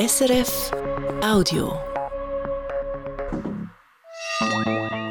SRF 0.00 0.70
Audio. 1.22 1.78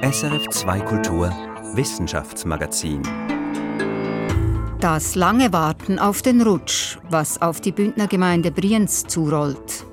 SRF 0.01 0.50
2 0.50 0.79
Kultur 0.79 1.29
Wissenschaftsmagazin. 1.75 3.04
Das 4.79 5.13
lange 5.13 5.54
Warten 5.54 5.99
auf 5.99 6.23
den 6.23 6.41
Rutsch, 6.41 6.97
was 7.07 7.39
auf 7.39 7.62
die 7.62 7.71
Bündnergemeinde 7.71 8.49
Brienz 8.49 9.04
zurollt. 9.04 9.86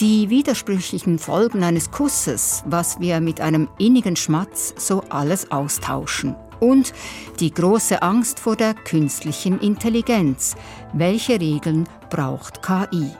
Die 0.00 0.28
widersprüchlichen 0.28 1.18
Folgen 1.18 1.64
eines 1.64 1.90
Kusses, 1.90 2.62
was 2.66 3.00
wir 3.00 3.22
mit 3.22 3.40
einem 3.40 3.70
innigen 3.78 4.16
Schmatz 4.16 4.74
so 4.76 5.02
alles 5.08 5.50
austauschen. 5.50 6.36
Und 6.60 6.92
die 7.40 7.54
große 7.54 8.02
Angst 8.02 8.38
vor 8.38 8.56
der 8.56 8.74
künstlichen 8.74 9.60
Intelligenz. 9.60 10.56
Welche 10.92 11.40
Regeln 11.40 11.88
braucht 12.10 12.60
KI? 12.62 13.12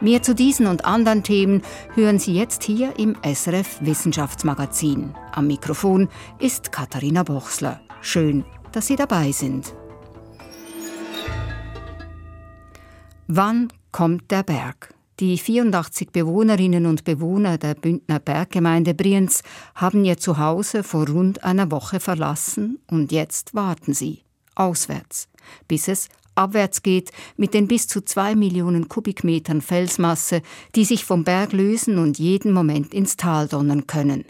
Mehr 0.00 0.22
zu 0.22 0.34
diesen 0.34 0.66
und 0.66 0.84
anderen 0.84 1.22
Themen 1.22 1.62
hören 1.94 2.18
Sie 2.18 2.34
jetzt 2.34 2.62
hier 2.64 2.98
im 2.98 3.16
SRF 3.22 3.78
Wissenschaftsmagazin. 3.80 5.14
Am 5.32 5.46
Mikrofon 5.46 6.08
ist 6.38 6.72
Katharina 6.72 7.22
Bochsler. 7.22 7.80
Schön, 8.00 8.44
dass 8.72 8.86
Sie 8.86 8.96
dabei 8.96 9.32
sind. 9.32 9.74
Wann 13.26 13.72
kommt 13.92 14.30
der 14.30 14.42
Berg? 14.42 14.92
Die 15.20 15.38
84 15.38 16.10
Bewohnerinnen 16.10 16.86
und 16.86 17.04
Bewohner 17.04 17.56
der 17.56 17.74
Bündner 17.74 18.18
Berggemeinde 18.18 18.94
Brienz 18.94 19.42
haben 19.76 20.04
ihr 20.04 20.18
Zuhause 20.18 20.82
vor 20.82 21.08
rund 21.08 21.44
einer 21.44 21.70
Woche 21.70 22.00
verlassen 22.00 22.80
und 22.90 23.12
jetzt 23.12 23.54
warten 23.54 23.94
sie 23.94 24.24
auswärts, 24.56 25.28
bis 25.68 25.86
es 25.86 26.08
abwärts 26.34 26.82
geht 26.82 27.10
mit 27.36 27.54
den 27.54 27.68
bis 27.68 27.86
zu 27.86 28.02
zwei 28.02 28.34
Millionen 28.34 28.88
Kubikmetern 28.88 29.60
Felsmasse, 29.60 30.42
die 30.74 30.84
sich 30.84 31.04
vom 31.04 31.24
Berg 31.24 31.52
lösen 31.52 31.98
und 31.98 32.18
jeden 32.18 32.52
Moment 32.52 32.92
ins 32.94 33.16
Tal 33.16 33.48
donnern 33.48 33.86
können. 33.86 34.24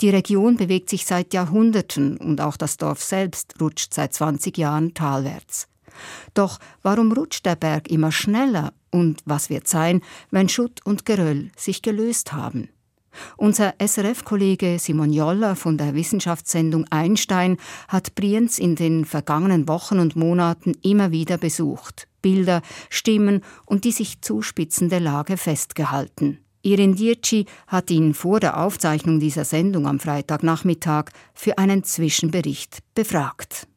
Die 0.00 0.10
Region 0.10 0.56
bewegt 0.56 0.90
sich 0.90 1.06
seit 1.06 1.32
Jahrhunderten 1.32 2.18
und 2.18 2.40
auch 2.40 2.56
das 2.56 2.76
Dorf 2.76 3.02
selbst 3.02 3.54
rutscht 3.60 3.94
seit 3.94 4.12
20 4.12 4.58
Jahren 4.58 4.92
talwärts. 4.92 5.68
Doch 6.34 6.58
warum 6.82 7.12
rutscht 7.12 7.46
der 7.46 7.56
Berg 7.56 7.90
immer 7.90 8.12
schneller 8.12 8.74
und 8.90 9.22
was 9.24 9.48
wird 9.48 9.66
sein, 9.66 10.02
wenn 10.30 10.48
Schutt 10.50 10.84
und 10.84 11.06
Geröll 11.06 11.50
sich 11.56 11.80
gelöst 11.80 12.34
haben? 12.34 12.68
Unser 13.36 13.74
SRF-Kollege 13.78 14.78
Simon 14.78 15.12
Joller 15.12 15.56
von 15.56 15.78
der 15.78 15.94
Wissenschaftssendung 15.94 16.86
Einstein 16.90 17.56
hat 17.88 18.14
Brienz 18.14 18.58
in 18.58 18.76
den 18.76 19.04
vergangenen 19.04 19.68
Wochen 19.68 19.98
und 19.98 20.16
Monaten 20.16 20.72
immer 20.82 21.10
wieder 21.10 21.38
besucht, 21.38 22.08
Bilder, 22.22 22.62
Stimmen 22.90 23.42
und 23.66 23.84
die 23.84 23.92
sich 23.92 24.20
zuspitzende 24.20 24.98
Lage 24.98 25.36
festgehalten. 25.36 26.38
Irin 26.62 26.96
Dirci 26.96 27.46
hat 27.68 27.92
ihn 27.92 28.12
vor 28.12 28.40
der 28.40 28.60
Aufzeichnung 28.60 29.20
dieser 29.20 29.44
Sendung 29.44 29.86
am 29.86 30.00
Freitagnachmittag 30.00 31.10
für 31.32 31.58
einen 31.58 31.84
Zwischenbericht 31.84 32.78
befragt. 32.94 33.68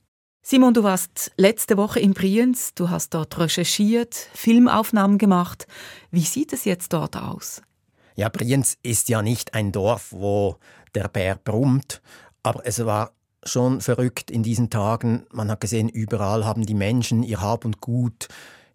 Simon, 0.42 0.74
du 0.74 0.81
warst 0.81 1.31
letzte 1.38 1.78
Woche 1.78 2.00
in 2.00 2.16
Brienz, 2.16 2.74
du 2.74 2.90
hast 2.90 3.14
dort 3.14 3.38
recherchiert, 3.38 4.16
Filmaufnahmen 4.34 5.20
gemacht. 5.20 5.68
Wie 6.09 6.22
sieht 6.22 6.53
es 6.53 6.66
jetzt 6.66 6.92
dort 6.92 7.16
aus? 7.16 7.62
Ja, 8.20 8.28
Brienz 8.28 8.78
ist 8.84 9.08
ja 9.08 9.22
nicht 9.22 9.53
ein 9.53 9.72
Dorf, 9.72 10.12
wo 10.12 10.58
der 10.94 11.08
Bär 11.08 11.38
brummt, 11.38 12.02
aber 12.44 12.66
es 12.66 12.86
war 12.86 13.14
schon 13.45 13.80
verrückt 13.80 14.30
in 14.30 14.44
diesen 14.44 14.70
Tagen. 14.70 15.25
Man 15.31 15.50
hat 15.50 15.62
gesehen, 15.62 15.88
überall 15.88 16.44
haben 16.44 16.66
die 16.66 16.73
Menschen 16.73 17.23
ihr 17.23 17.40
Hab 17.40 17.64
und 17.64 17.80
Gut 17.80 18.28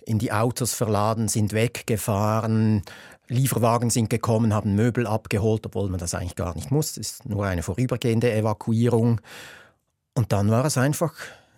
in 0.07 0.19
die 0.19 0.33
Autos 0.33 0.73
verladen, 0.73 1.29
sind 1.29 1.53
weggefahren. 1.53 2.85
Lieferwagen 3.29 3.91
sind 3.91 4.09
gekommen, 4.09 4.55
haben 4.55 4.77
Möbel 4.77 5.07
abgeholt, 5.07 5.67
obwohl 5.67 5.91
man 5.91 6.01
das 6.01 6.15
eigentlich 6.15 6.37
gar 6.37 6.55
nicht 6.55 6.71
muss. 6.71 6.93
Es 6.93 6.97
ist 6.97 7.27
nur 7.27 7.45
eine 7.45 7.63
vorübergehende 7.63 8.33
Evakuierung. 8.33 9.21
Und 10.15 10.33
dann 10.33 10.51
war 10.51 10.65
es 10.65 10.79
einfach 10.79 11.13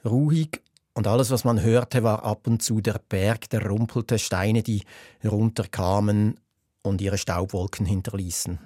ruhig 0.05 0.61
und 0.93 1.07
alles, 1.07 1.31
was 1.31 1.45
man 1.45 1.63
hörte, 1.63 2.03
war 2.03 2.25
ab 2.25 2.49
und 2.49 2.65
zu 2.65 2.81
der 2.81 3.01
Berg, 3.09 3.49
der 3.51 3.65
rumpelte, 3.65 4.19
Steine, 4.19 4.65
die 4.65 4.83
runterkamen 5.23 6.41
und 6.87 7.01
ihre 7.01 7.19
Staubwolken 7.19 7.87
hinterließen. 7.87 8.59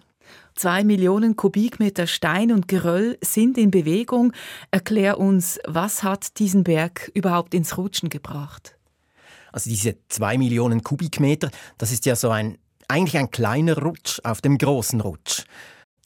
Zwei 0.55 0.85
Millionen 0.85 1.37
Kubikmeter 1.37 2.07
Stein 2.07 2.53
und 2.53 2.69
Geröll 2.69 3.19
sind 3.23 3.59
in 3.59 3.71
Bewegung. 3.71 4.33
Erklär 4.71 5.19
uns, 5.19 5.59
was 5.67 6.03
hat 6.03 6.39
diesen 6.39 6.65
Berg 6.65 7.11
überhaupt 7.15 7.55
ins 7.55 7.77
Rutschen 7.77 8.11
gebracht? 8.11 8.77
Also 9.53 9.71
diese 9.71 9.97
zwei 10.09 10.39
Millionen 10.39 10.83
Kubikmeter, 10.83 11.51
das 11.79 11.93
ist 11.93 12.07
ja 12.07 12.15
so 12.15 12.31
ein 12.31 12.59
eigentlich 12.89 13.19
ein 13.19 13.31
kleiner 13.31 13.79
Rutsch 13.79 14.21
auf 14.25 14.41
dem 14.41 14.59
großen 14.59 15.01
Rutsch. 15.01 15.45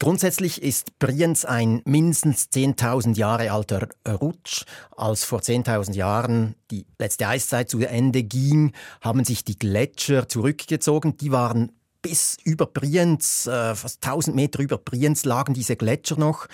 Grundsätzlich 0.01 0.61
ist 0.61 0.99
Brienz 0.99 1.45
ein 1.45 1.81
mindestens 1.87 2.49
10.000 2.53 3.17
Jahre 3.17 3.53
alter 3.53 3.89
Rutsch. 4.07 4.65
Als 4.97 5.25
vor 5.25 5.39
10.000 5.41 5.95
Jahren 5.95 6.57
die 6.71 6.85
letzte 6.99 7.29
Eiszeit 7.29 7.71
zu 7.71 7.81
Ende 7.81 8.23
ging, 8.23 8.73
haben 9.01 9.25
sich 9.25 9.45
die 9.45 9.59
Gletscher 9.59 10.29
zurückgezogen. 10.29 11.17
Die 11.17 11.33
waren 11.33 11.73
bis 12.05 12.37
über 12.45 12.67
Brienz, 12.67 13.47
äh, 13.47 13.75
fast 13.75 14.05
1000 14.05 14.37
Meter 14.37 14.61
über 14.61 14.77
Brienz 14.77 15.25
lagen 15.25 15.55
diese 15.55 15.75
Gletscher 15.75 16.19
noch. 16.19 16.47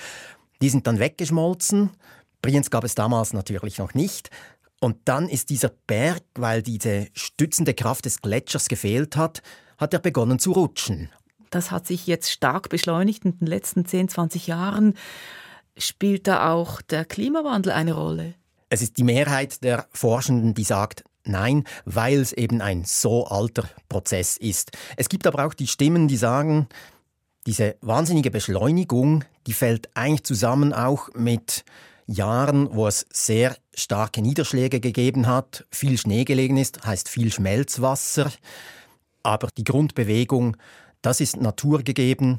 Die 0.63 0.69
sind 0.69 0.87
dann 0.87 1.01
weggeschmolzen. 1.01 1.91
Brienz 2.41 2.71
gab 2.71 2.85
es 2.85 2.95
damals 2.95 3.33
natürlich 3.33 3.79
noch 3.79 3.93
nicht. 3.93 4.31
Und 4.81 4.97
dann 5.07 5.29
ist 5.29 5.51
dieser 5.51 5.73
Berg, 5.89 6.23
weil 6.37 6.63
diese 6.63 7.09
stützende 7.15 7.75
Kraft 7.75 8.05
des 8.05 8.23
Gletschers 8.23 8.69
gefehlt 8.69 9.17
hat, 9.17 9.43
hat 9.77 9.93
er 9.93 9.99
begonnen 9.99 10.39
zu 10.39 10.53
rutschen. 10.53 11.11
Das 11.51 11.73
hat 11.73 11.85
sich 11.85 12.07
jetzt 12.07 12.31
stark 12.31 12.69
beschleunigt 12.69 13.25
in 13.25 13.37
den 13.39 13.49
letzten 13.49 13.85
10, 13.85 14.09
20 14.09 14.47
Jahren. 14.47 14.95
Spielt 15.77 16.29
da 16.29 16.53
auch 16.53 16.81
der 16.81 17.05
Klimawandel 17.05 17.73
eine 17.73 17.95
Rolle? 17.95 18.35
Es 18.69 18.83
ist 18.83 18.99
die 18.99 19.05
Mehrheit 19.05 19.65
der 19.65 19.89
Forschenden, 19.93 20.55
die 20.55 20.63
sagt, 20.63 21.03
Nein, 21.31 21.65
weil 21.85 22.21
es 22.21 22.33
eben 22.33 22.61
ein 22.61 22.85
so 22.85 23.27
alter 23.27 23.69
Prozess 23.89 24.37
ist. 24.37 24.73
Es 24.97 25.09
gibt 25.09 25.27
aber 25.27 25.47
auch 25.47 25.55
die 25.55 25.67
Stimmen, 25.67 26.09
die 26.09 26.17
sagen, 26.17 26.69
diese 27.47 27.77
wahnsinnige 27.81 28.31
Beschleunigung, 28.31 29.25
die 29.47 29.53
fällt 29.53 29.89
eigentlich 29.95 30.25
zusammen 30.25 30.73
auch 30.73 31.09
mit 31.15 31.65
Jahren, 32.07 32.75
wo 32.75 32.87
es 32.87 33.07
sehr 33.13 33.57
starke 33.73 34.21
Niederschläge 34.21 34.81
gegeben 34.81 35.27
hat, 35.27 35.65
viel 35.71 35.97
Schnee 35.97 36.25
gelegen 36.25 36.57
ist, 36.57 36.85
heißt 36.85 37.09
viel 37.09 37.33
Schmelzwasser. 37.33 38.31
Aber 39.23 39.49
die 39.57 39.65
Grundbewegung, 39.65 40.57
das 41.03 41.21
ist 41.21 41.37
naturgegeben. 41.37 42.39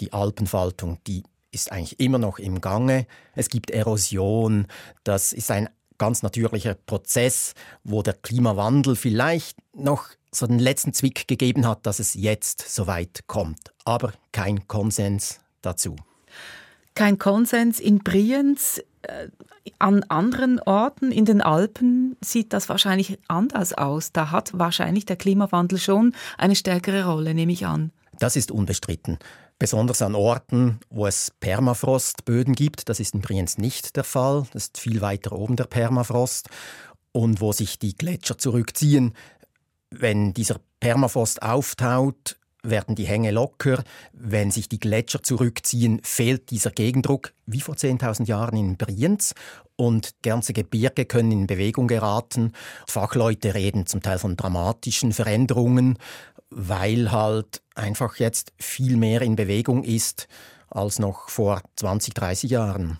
Die 0.00 0.12
Alpenfaltung, 0.12 0.98
die 1.06 1.24
ist 1.50 1.72
eigentlich 1.72 1.98
immer 1.98 2.18
noch 2.18 2.38
im 2.38 2.60
Gange. 2.60 3.06
Es 3.34 3.48
gibt 3.48 3.70
Erosion, 3.70 4.66
das 5.02 5.32
ist 5.32 5.50
ein 5.50 5.68
ganz 5.98 6.22
natürlicher 6.22 6.74
Prozess, 6.74 7.54
wo 7.84 8.02
der 8.02 8.14
Klimawandel 8.14 8.96
vielleicht 8.96 9.58
noch 9.74 10.08
so 10.32 10.46
den 10.46 10.58
letzten 10.58 10.92
Zwick 10.92 11.28
gegeben 11.28 11.66
hat, 11.66 11.86
dass 11.86 11.98
es 11.98 12.14
jetzt 12.14 12.68
so 12.68 12.86
weit 12.86 13.24
kommt. 13.26 13.72
Aber 13.84 14.12
kein 14.32 14.66
Konsens 14.68 15.40
dazu. 15.62 15.96
Kein 16.94 17.18
Konsens 17.18 17.80
in 17.80 17.98
Brienz. 17.98 18.82
Äh, 19.02 19.28
an 19.78 20.02
anderen 20.08 20.60
Orten 20.60 21.12
in 21.12 21.24
den 21.24 21.42
Alpen 21.42 22.16
sieht 22.22 22.52
das 22.52 22.68
wahrscheinlich 22.68 23.18
anders 23.28 23.74
aus. 23.74 24.12
Da 24.12 24.30
hat 24.30 24.58
wahrscheinlich 24.58 25.04
der 25.04 25.16
Klimawandel 25.16 25.78
schon 25.78 26.14
eine 26.38 26.56
stärkere 26.56 27.04
Rolle, 27.04 27.34
nehme 27.34 27.52
ich 27.52 27.66
an. 27.66 27.92
Das 28.18 28.34
ist 28.34 28.50
unbestritten. 28.50 29.18
Besonders 29.58 30.02
an 30.02 30.14
Orten, 30.14 30.78
wo 30.88 31.06
es 31.06 31.32
Permafrostböden 31.40 32.54
gibt, 32.54 32.88
das 32.88 33.00
ist 33.00 33.14
in 33.14 33.20
Brienz 33.20 33.58
nicht 33.58 33.96
der 33.96 34.04
Fall, 34.04 34.46
das 34.52 34.66
ist 34.66 34.78
viel 34.78 35.00
weiter 35.00 35.32
oben 35.32 35.56
der 35.56 35.64
Permafrost, 35.64 36.48
und 37.10 37.40
wo 37.40 37.52
sich 37.52 37.78
die 37.78 37.96
Gletscher 37.96 38.38
zurückziehen. 38.38 39.14
Wenn 39.90 40.32
dieser 40.32 40.60
Permafrost 40.78 41.42
auftaut, 41.42 42.36
werden 42.62 42.94
die 42.94 43.06
Hänge 43.06 43.30
locker. 43.30 43.82
Wenn 44.12 44.50
sich 44.50 44.68
die 44.68 44.78
Gletscher 44.78 45.22
zurückziehen, 45.22 46.00
fehlt 46.04 46.50
dieser 46.50 46.70
Gegendruck 46.70 47.32
wie 47.46 47.60
vor 47.60 47.74
10.000 47.74 48.26
Jahren 48.26 48.56
in 48.56 48.76
Brienz 48.76 49.34
und 49.76 50.14
ganze 50.22 50.52
Gebirge 50.52 51.04
können 51.04 51.32
in 51.32 51.46
Bewegung 51.46 51.88
geraten. 51.88 52.52
Fachleute 52.86 53.54
reden 53.54 53.86
zum 53.86 54.02
Teil 54.02 54.18
von 54.18 54.36
dramatischen 54.36 55.12
Veränderungen 55.12 55.98
weil 56.50 57.12
halt 57.12 57.62
einfach 57.74 58.16
jetzt 58.16 58.52
viel 58.58 58.96
mehr 58.96 59.22
in 59.22 59.36
Bewegung 59.36 59.84
ist 59.84 60.28
als 60.70 60.98
noch 60.98 61.28
vor 61.28 61.62
20, 61.76 62.14
30 62.14 62.50
Jahren. 62.50 62.98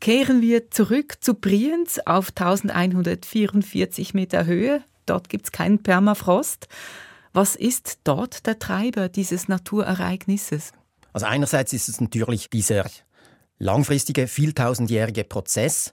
Kehren 0.00 0.42
wir 0.42 0.70
zurück 0.70 1.16
zu 1.20 1.34
Brienz 1.34 1.98
auf 2.04 2.28
1144 2.28 4.14
Meter 4.14 4.44
Höhe. 4.44 4.82
Dort 5.06 5.28
gibt 5.28 5.46
es 5.46 5.52
keinen 5.52 5.82
Permafrost. 5.82 6.68
Was 7.32 7.56
ist 7.56 7.98
dort 8.04 8.46
der 8.46 8.58
Treiber 8.58 9.08
dieses 9.08 9.48
Naturereignisses? 9.48 10.72
Also 11.12 11.26
einerseits 11.26 11.72
ist 11.72 11.88
es 11.88 12.00
natürlich 12.00 12.50
dieser 12.50 12.84
langfristige, 13.58 14.26
vieltausendjährige 14.26 15.24
Prozess. 15.24 15.90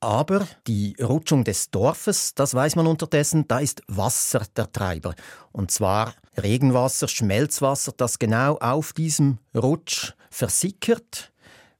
Aber 0.00 0.46
die 0.68 0.94
Rutschung 1.00 1.42
des 1.42 1.70
Dorfes, 1.70 2.34
das 2.34 2.54
weiß 2.54 2.76
man 2.76 2.86
unterdessen, 2.86 3.48
da 3.48 3.58
ist 3.58 3.82
Wasser 3.88 4.46
der 4.56 4.70
Treiber. 4.70 5.14
Und 5.50 5.72
zwar 5.72 6.14
Regenwasser, 6.40 7.08
Schmelzwasser, 7.08 7.92
das 7.96 8.20
genau 8.20 8.58
auf 8.58 8.92
diesem 8.92 9.38
Rutsch 9.56 10.12
versickert. 10.30 11.32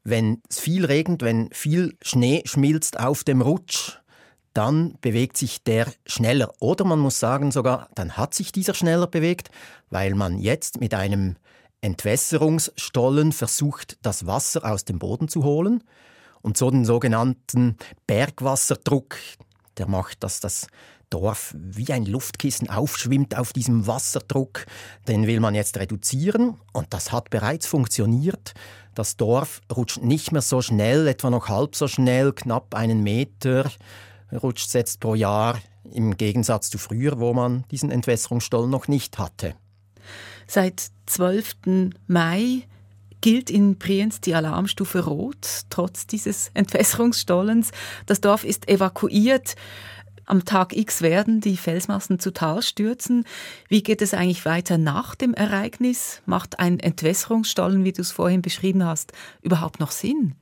Wenn 0.02 0.42
es 0.50 0.58
viel 0.58 0.84
regnet, 0.84 1.22
wenn 1.22 1.48
viel 1.52 1.96
Schnee 2.02 2.42
schmilzt 2.44 2.98
auf 2.98 3.22
dem 3.22 3.40
Rutsch, 3.40 3.98
dann 4.52 4.98
bewegt 5.00 5.36
sich 5.36 5.62
der 5.62 5.86
schneller. 6.04 6.52
Oder 6.58 6.84
man 6.84 6.98
muss 6.98 7.20
sagen 7.20 7.52
sogar, 7.52 7.88
dann 7.94 8.16
hat 8.16 8.34
sich 8.34 8.50
dieser 8.50 8.74
schneller 8.74 9.06
bewegt, 9.06 9.50
weil 9.90 10.16
man 10.16 10.38
jetzt 10.38 10.80
mit 10.80 10.92
einem 10.92 11.36
Entwässerungsstollen 11.82 13.30
versucht, 13.30 13.98
das 14.02 14.26
Wasser 14.26 14.64
aus 14.64 14.84
dem 14.84 14.98
Boden 14.98 15.28
zu 15.28 15.44
holen 15.44 15.84
und 16.42 16.56
so 16.56 16.70
den 16.70 16.84
sogenannten 16.84 17.76
Bergwasserdruck, 18.06 19.16
der 19.76 19.88
macht, 19.88 20.22
dass 20.22 20.40
das 20.40 20.66
Dorf 21.10 21.54
wie 21.56 21.92
ein 21.92 22.04
Luftkissen 22.04 22.68
aufschwimmt 22.68 23.36
auf 23.36 23.52
diesem 23.52 23.86
Wasserdruck. 23.86 24.66
Den 25.06 25.26
will 25.26 25.40
man 25.40 25.54
jetzt 25.54 25.78
reduzieren 25.78 26.60
und 26.72 26.92
das 26.92 27.12
hat 27.12 27.30
bereits 27.30 27.66
funktioniert. 27.66 28.52
Das 28.94 29.16
Dorf 29.16 29.62
rutscht 29.74 30.02
nicht 30.02 30.32
mehr 30.32 30.42
so 30.42 30.60
schnell, 30.60 31.06
etwa 31.06 31.30
noch 31.30 31.48
halb 31.48 31.76
so 31.76 31.88
schnell, 31.88 32.32
knapp 32.32 32.74
einen 32.74 33.02
Meter 33.02 33.70
rutscht 34.32 34.72
jetzt 34.74 35.00
pro 35.00 35.14
Jahr 35.14 35.58
im 35.90 36.16
Gegensatz 36.16 36.70
zu 36.70 36.78
früher, 36.78 37.18
wo 37.18 37.32
man 37.32 37.64
diesen 37.70 37.90
Entwässerungsstollen 37.90 38.70
noch 38.70 38.88
nicht 38.88 39.18
hatte. 39.18 39.54
Seit 40.46 40.90
12. 41.06 41.92
Mai 42.06 42.66
gilt 43.20 43.50
in 43.50 43.76
Brienz 43.76 44.20
die 44.20 44.34
Alarmstufe 44.34 45.04
Rot, 45.04 45.62
trotz 45.70 46.06
dieses 46.06 46.50
Entwässerungsstollens. 46.54 47.70
Das 48.06 48.20
Dorf 48.20 48.44
ist 48.44 48.68
evakuiert. 48.68 49.56
Am 50.24 50.44
Tag 50.44 50.76
X 50.76 51.00
werden 51.00 51.40
die 51.40 51.56
Felsmassen 51.56 52.18
zu 52.18 52.32
Tal 52.32 52.60
stürzen. 52.62 53.24
Wie 53.68 53.82
geht 53.82 54.02
es 54.02 54.12
eigentlich 54.12 54.44
weiter 54.44 54.76
nach 54.76 55.14
dem 55.14 55.32
Ereignis? 55.32 56.20
Macht 56.26 56.58
ein 56.58 56.78
Entwässerungsstollen, 56.78 57.82
wie 57.84 57.92
du 57.92 58.02
es 58.02 58.10
vorhin 58.10 58.42
beschrieben 58.42 58.84
hast, 58.84 59.12
überhaupt 59.40 59.80
noch 59.80 59.90
Sinn? 59.90 60.34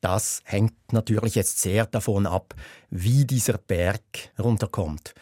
Das 0.00 0.42
hängt 0.44 0.92
natürlich 0.92 1.34
jetzt 1.34 1.62
sehr 1.62 1.86
davon 1.86 2.26
ab, 2.26 2.54
wie 2.90 3.24
dieser 3.24 3.56
Berg 3.56 4.02
runterkommt. 4.38 5.14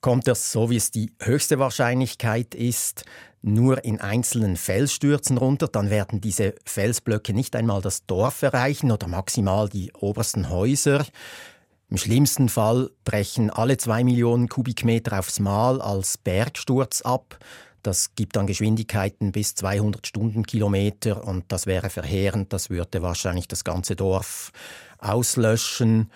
Kommt 0.00 0.28
er 0.28 0.34
so, 0.34 0.70
wie 0.70 0.76
es 0.76 0.90
die 0.90 1.12
höchste 1.20 1.58
Wahrscheinlichkeit 1.58 2.54
ist, 2.54 3.04
nur 3.42 3.84
in 3.84 4.00
einzelnen 4.00 4.56
Felsstürzen 4.56 5.38
runter, 5.38 5.68
dann 5.68 5.88
werden 5.88 6.20
diese 6.20 6.54
Felsblöcke 6.64 7.32
nicht 7.32 7.54
einmal 7.54 7.80
das 7.80 8.04
Dorf 8.06 8.42
erreichen 8.42 8.90
oder 8.90 9.06
maximal 9.06 9.68
die 9.68 9.92
obersten 9.92 10.50
Häuser. 10.50 11.06
Im 11.88 11.96
schlimmsten 11.96 12.48
Fall 12.48 12.90
brechen 13.04 13.50
alle 13.50 13.76
zwei 13.76 14.02
Millionen 14.02 14.48
Kubikmeter 14.48 15.18
aufs 15.18 15.38
Mal 15.38 15.80
als 15.80 16.18
Bergsturz 16.18 17.02
ab. 17.02 17.38
Das 17.84 18.16
gibt 18.16 18.34
dann 18.34 18.48
Geschwindigkeiten 18.48 19.30
bis 19.30 19.54
200 19.54 20.04
Stundenkilometer 20.04 21.22
und 21.22 21.44
das 21.46 21.66
wäre 21.66 21.88
verheerend. 21.88 22.52
Das 22.52 22.68
würde 22.68 23.02
wahrscheinlich 23.02 23.46
das 23.46 23.62
ganze 23.62 23.94
Dorf 23.94 24.50
auslöschen 24.98 26.10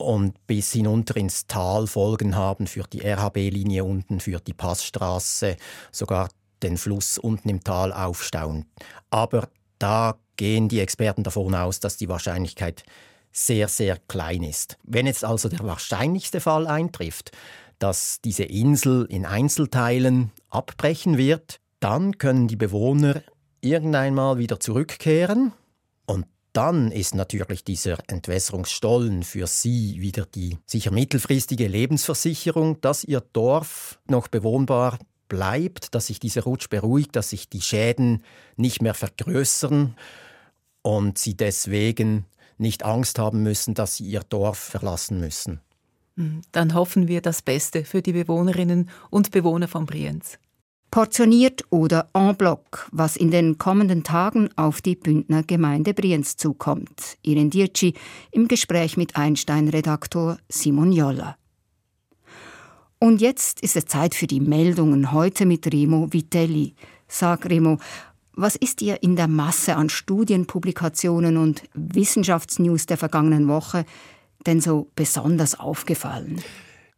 und 0.00 0.46
bis 0.46 0.72
hinunter 0.72 1.16
ins 1.16 1.46
Tal 1.46 1.86
Folgen 1.86 2.36
haben 2.36 2.66
für 2.66 2.84
die 2.84 3.02
RHB-Linie 3.02 3.84
unten, 3.84 4.20
für 4.20 4.40
die 4.40 4.52
Passstraße, 4.52 5.56
sogar 5.92 6.30
den 6.62 6.76
Fluss 6.76 7.18
unten 7.18 7.48
im 7.48 7.62
Tal 7.62 7.92
aufstauen. 7.92 8.66
Aber 9.10 9.48
da 9.78 10.16
gehen 10.36 10.68
die 10.68 10.80
Experten 10.80 11.22
davon 11.22 11.54
aus, 11.54 11.80
dass 11.80 11.96
die 11.96 12.08
Wahrscheinlichkeit 12.08 12.84
sehr, 13.32 13.68
sehr 13.68 13.98
klein 14.08 14.42
ist. 14.42 14.76
Wenn 14.82 15.06
jetzt 15.06 15.24
also 15.24 15.48
der 15.48 15.60
wahrscheinlichste 15.60 16.40
Fall 16.40 16.66
eintrifft, 16.66 17.32
dass 17.78 18.20
diese 18.22 18.44
Insel 18.44 19.06
in 19.08 19.24
Einzelteilen 19.24 20.32
abbrechen 20.50 21.16
wird, 21.16 21.60
dann 21.78 22.18
können 22.18 22.48
die 22.48 22.56
Bewohner 22.56 23.22
irgendeinmal 23.60 24.38
wieder 24.38 24.60
zurückkehren 24.60 25.52
dann 26.52 26.90
ist 26.90 27.14
natürlich 27.14 27.64
dieser 27.64 27.98
Entwässerungsstollen 28.08 29.22
für 29.22 29.46
sie 29.46 30.00
wieder 30.00 30.26
die 30.26 30.58
sicher 30.66 30.90
mittelfristige 30.90 31.68
Lebensversicherung, 31.68 32.80
dass 32.80 33.04
ihr 33.04 33.20
Dorf 33.20 34.00
noch 34.08 34.28
bewohnbar 34.28 34.98
bleibt, 35.28 35.94
dass 35.94 36.08
sich 36.08 36.20
dieser 36.20 36.42
Rutsch 36.42 36.68
beruhigt, 36.68 37.16
dass 37.16 37.30
sich 37.30 37.48
die 37.48 37.60
Schäden 37.60 38.24
nicht 38.56 38.82
mehr 38.82 38.94
vergrößern 38.94 39.96
und 40.82 41.18
sie 41.18 41.36
deswegen 41.36 42.26
nicht 42.58 42.84
Angst 42.84 43.18
haben 43.18 43.42
müssen, 43.42 43.74
dass 43.74 43.96
sie 43.96 44.04
ihr 44.04 44.20
Dorf 44.28 44.58
verlassen 44.58 45.20
müssen. 45.20 45.60
Hm, 46.16 46.42
dann 46.52 46.74
hoffen 46.74 47.08
wir 47.08 47.22
das 47.22 47.42
Beste 47.42 47.84
für 47.84 48.02
die 48.02 48.12
Bewohnerinnen 48.12 48.90
und 49.08 49.30
Bewohner 49.30 49.68
von 49.68 49.86
Brienz. 49.86 50.38
Portioniert 50.90 51.64
oder 51.70 52.08
en 52.14 52.34
bloc, 52.34 52.88
was 52.90 53.16
in 53.16 53.30
den 53.30 53.58
kommenden 53.58 54.02
Tagen 54.02 54.50
auf 54.56 54.80
die 54.80 54.96
Bündner 54.96 55.44
Gemeinde 55.44 55.94
Brienz 55.94 56.36
zukommt. 56.36 57.16
Irin 57.22 57.48
Dirci 57.48 57.94
im 58.32 58.48
Gespräch 58.48 58.96
mit 58.96 59.14
Einstein-Redaktor 59.14 60.38
Simon 60.48 60.90
Joller. 60.90 61.36
Und 62.98 63.20
jetzt 63.20 63.60
ist 63.60 63.76
es 63.76 63.86
Zeit 63.86 64.16
für 64.16 64.26
die 64.26 64.40
Meldungen 64.40 65.12
heute 65.12 65.46
mit 65.46 65.72
Remo 65.72 66.12
Vitelli. 66.12 66.74
Sag 67.06 67.48
Remo, 67.48 67.78
was 68.34 68.56
ist 68.56 68.80
dir 68.80 69.00
in 69.00 69.14
der 69.14 69.28
Masse 69.28 69.76
an 69.76 69.90
Studienpublikationen 69.90 71.36
und 71.36 71.62
Wissenschaftsnews 71.72 72.86
der 72.86 72.96
vergangenen 72.96 73.46
Woche 73.46 73.84
denn 74.44 74.60
so 74.60 74.90
besonders 74.96 75.58
aufgefallen? 75.58 76.42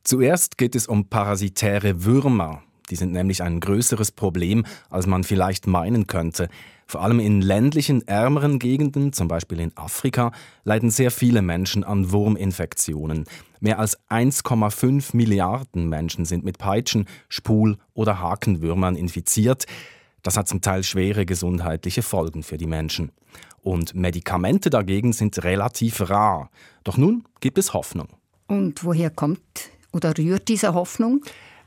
Zuerst 0.03 0.56
geht 0.56 0.75
es 0.75 0.87
um 0.87 1.11
parasitäre 1.11 2.05
Würmer. 2.05 2.62
Die 2.90 2.96
sind 2.96 3.12
nämlich 3.12 3.43
ein 3.43 3.61
größeres 3.61 4.12
Problem, 4.12 4.64
als 4.90 5.06
man 5.06 5.25
vielleicht 5.25 5.67
meinen 5.67 6.06
könnte. 6.06 6.49
Vor 6.87 7.02
allem 7.02 7.20
in 7.20 7.40
ländlichen, 7.40 8.06
ärmeren 8.06 8.58
Gegenden, 8.58 9.12
zum 9.12 9.29
Beispiel 9.29 9.61
in 9.61 9.76
Afrika, 9.76 10.32
leiden 10.64 10.90
sehr 10.90 11.11
viele 11.11 11.40
Menschen 11.40 11.84
an 11.84 12.12
Wurminfektionen. 12.12 13.25
Mehr 13.61 13.79
als 13.79 13.99
1,5 14.11 15.17
Milliarden 15.17 15.88
Menschen 15.88 16.25
sind 16.25 16.44
mit 16.44 16.58
Peitschen, 16.58 17.06
Spul- 17.29 17.79
oder 17.94 18.20
Hakenwürmern 18.20 18.96
infiziert. 18.96 19.64
Das 20.23 20.37
hat 20.37 20.49
zum 20.49 20.61
Teil 20.61 20.82
schwere 20.82 21.25
gesundheitliche 21.25 22.02
Folgen 22.02 22.43
für 22.43 22.58
die 22.58 22.67
Menschen. 22.67 23.11
Und 23.62 23.94
Medikamente 23.94 24.69
dagegen 24.69 25.12
sind 25.12 25.43
relativ 25.44 26.11
rar. 26.11 26.50
Doch 26.85 26.96
nun 26.96 27.25
gibt 27.40 27.58
es 27.58 27.73
Hoffnung. 27.73 28.08
Und 28.49 28.85
woher 28.85 29.11
kommt 29.11 29.40
oder 29.93 30.19
rührt 30.19 30.49
diese 30.49 30.75
Hoffnung? 30.75 31.25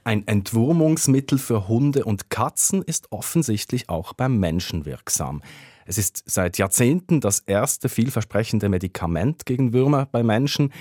Ein 0.07 0.27
Entwurmungsmittel 0.27 1.39
für 1.39 1.67
Hunde 1.67 2.05
und 2.05 2.29
Katzen 2.29 2.83
ist 2.83 3.11
offensichtlich 3.11 3.89
auch 3.89 4.13
beim 4.13 4.39
Menschen 4.39 4.85
wirksam. 4.85 5.41
Es 5.87 5.97
ist 5.97 6.21
seit 6.27 6.59
Jahrzehnten 6.59 7.21
das 7.21 7.39
erste 7.39 7.89
vielversprechende 7.89 8.69
Medikament 8.69 9.47
gegen 9.47 9.73
Würmer 9.73 10.05
bei 10.05 10.21
Menschen. 10.21 10.71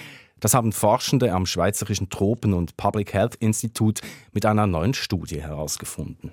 Das 0.41 0.53
haben 0.53 0.73
Forschende 0.73 1.33
am 1.33 1.47
Schweizerischen 1.47 2.11
Tropen- 2.11 2.53
und 2.53 2.77
Public 2.77 3.15
Health 3.15 3.37
Institut 3.37 4.03
mit 4.33 4.45
einer 4.45 4.67
neuen 4.67 4.93
Studie 4.93 5.41
herausgefunden. 5.41 6.31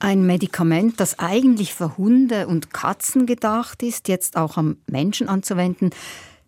Ein 0.00 0.26
Medikament, 0.26 0.98
das 0.98 1.20
eigentlich 1.20 1.72
für 1.72 1.96
Hunde 1.96 2.48
und 2.48 2.74
Katzen 2.74 3.26
gedacht 3.26 3.80
ist, 3.84 4.08
jetzt 4.08 4.36
auch 4.36 4.56
am 4.56 4.78
Menschen 4.88 5.28
anzuwenden, 5.28 5.90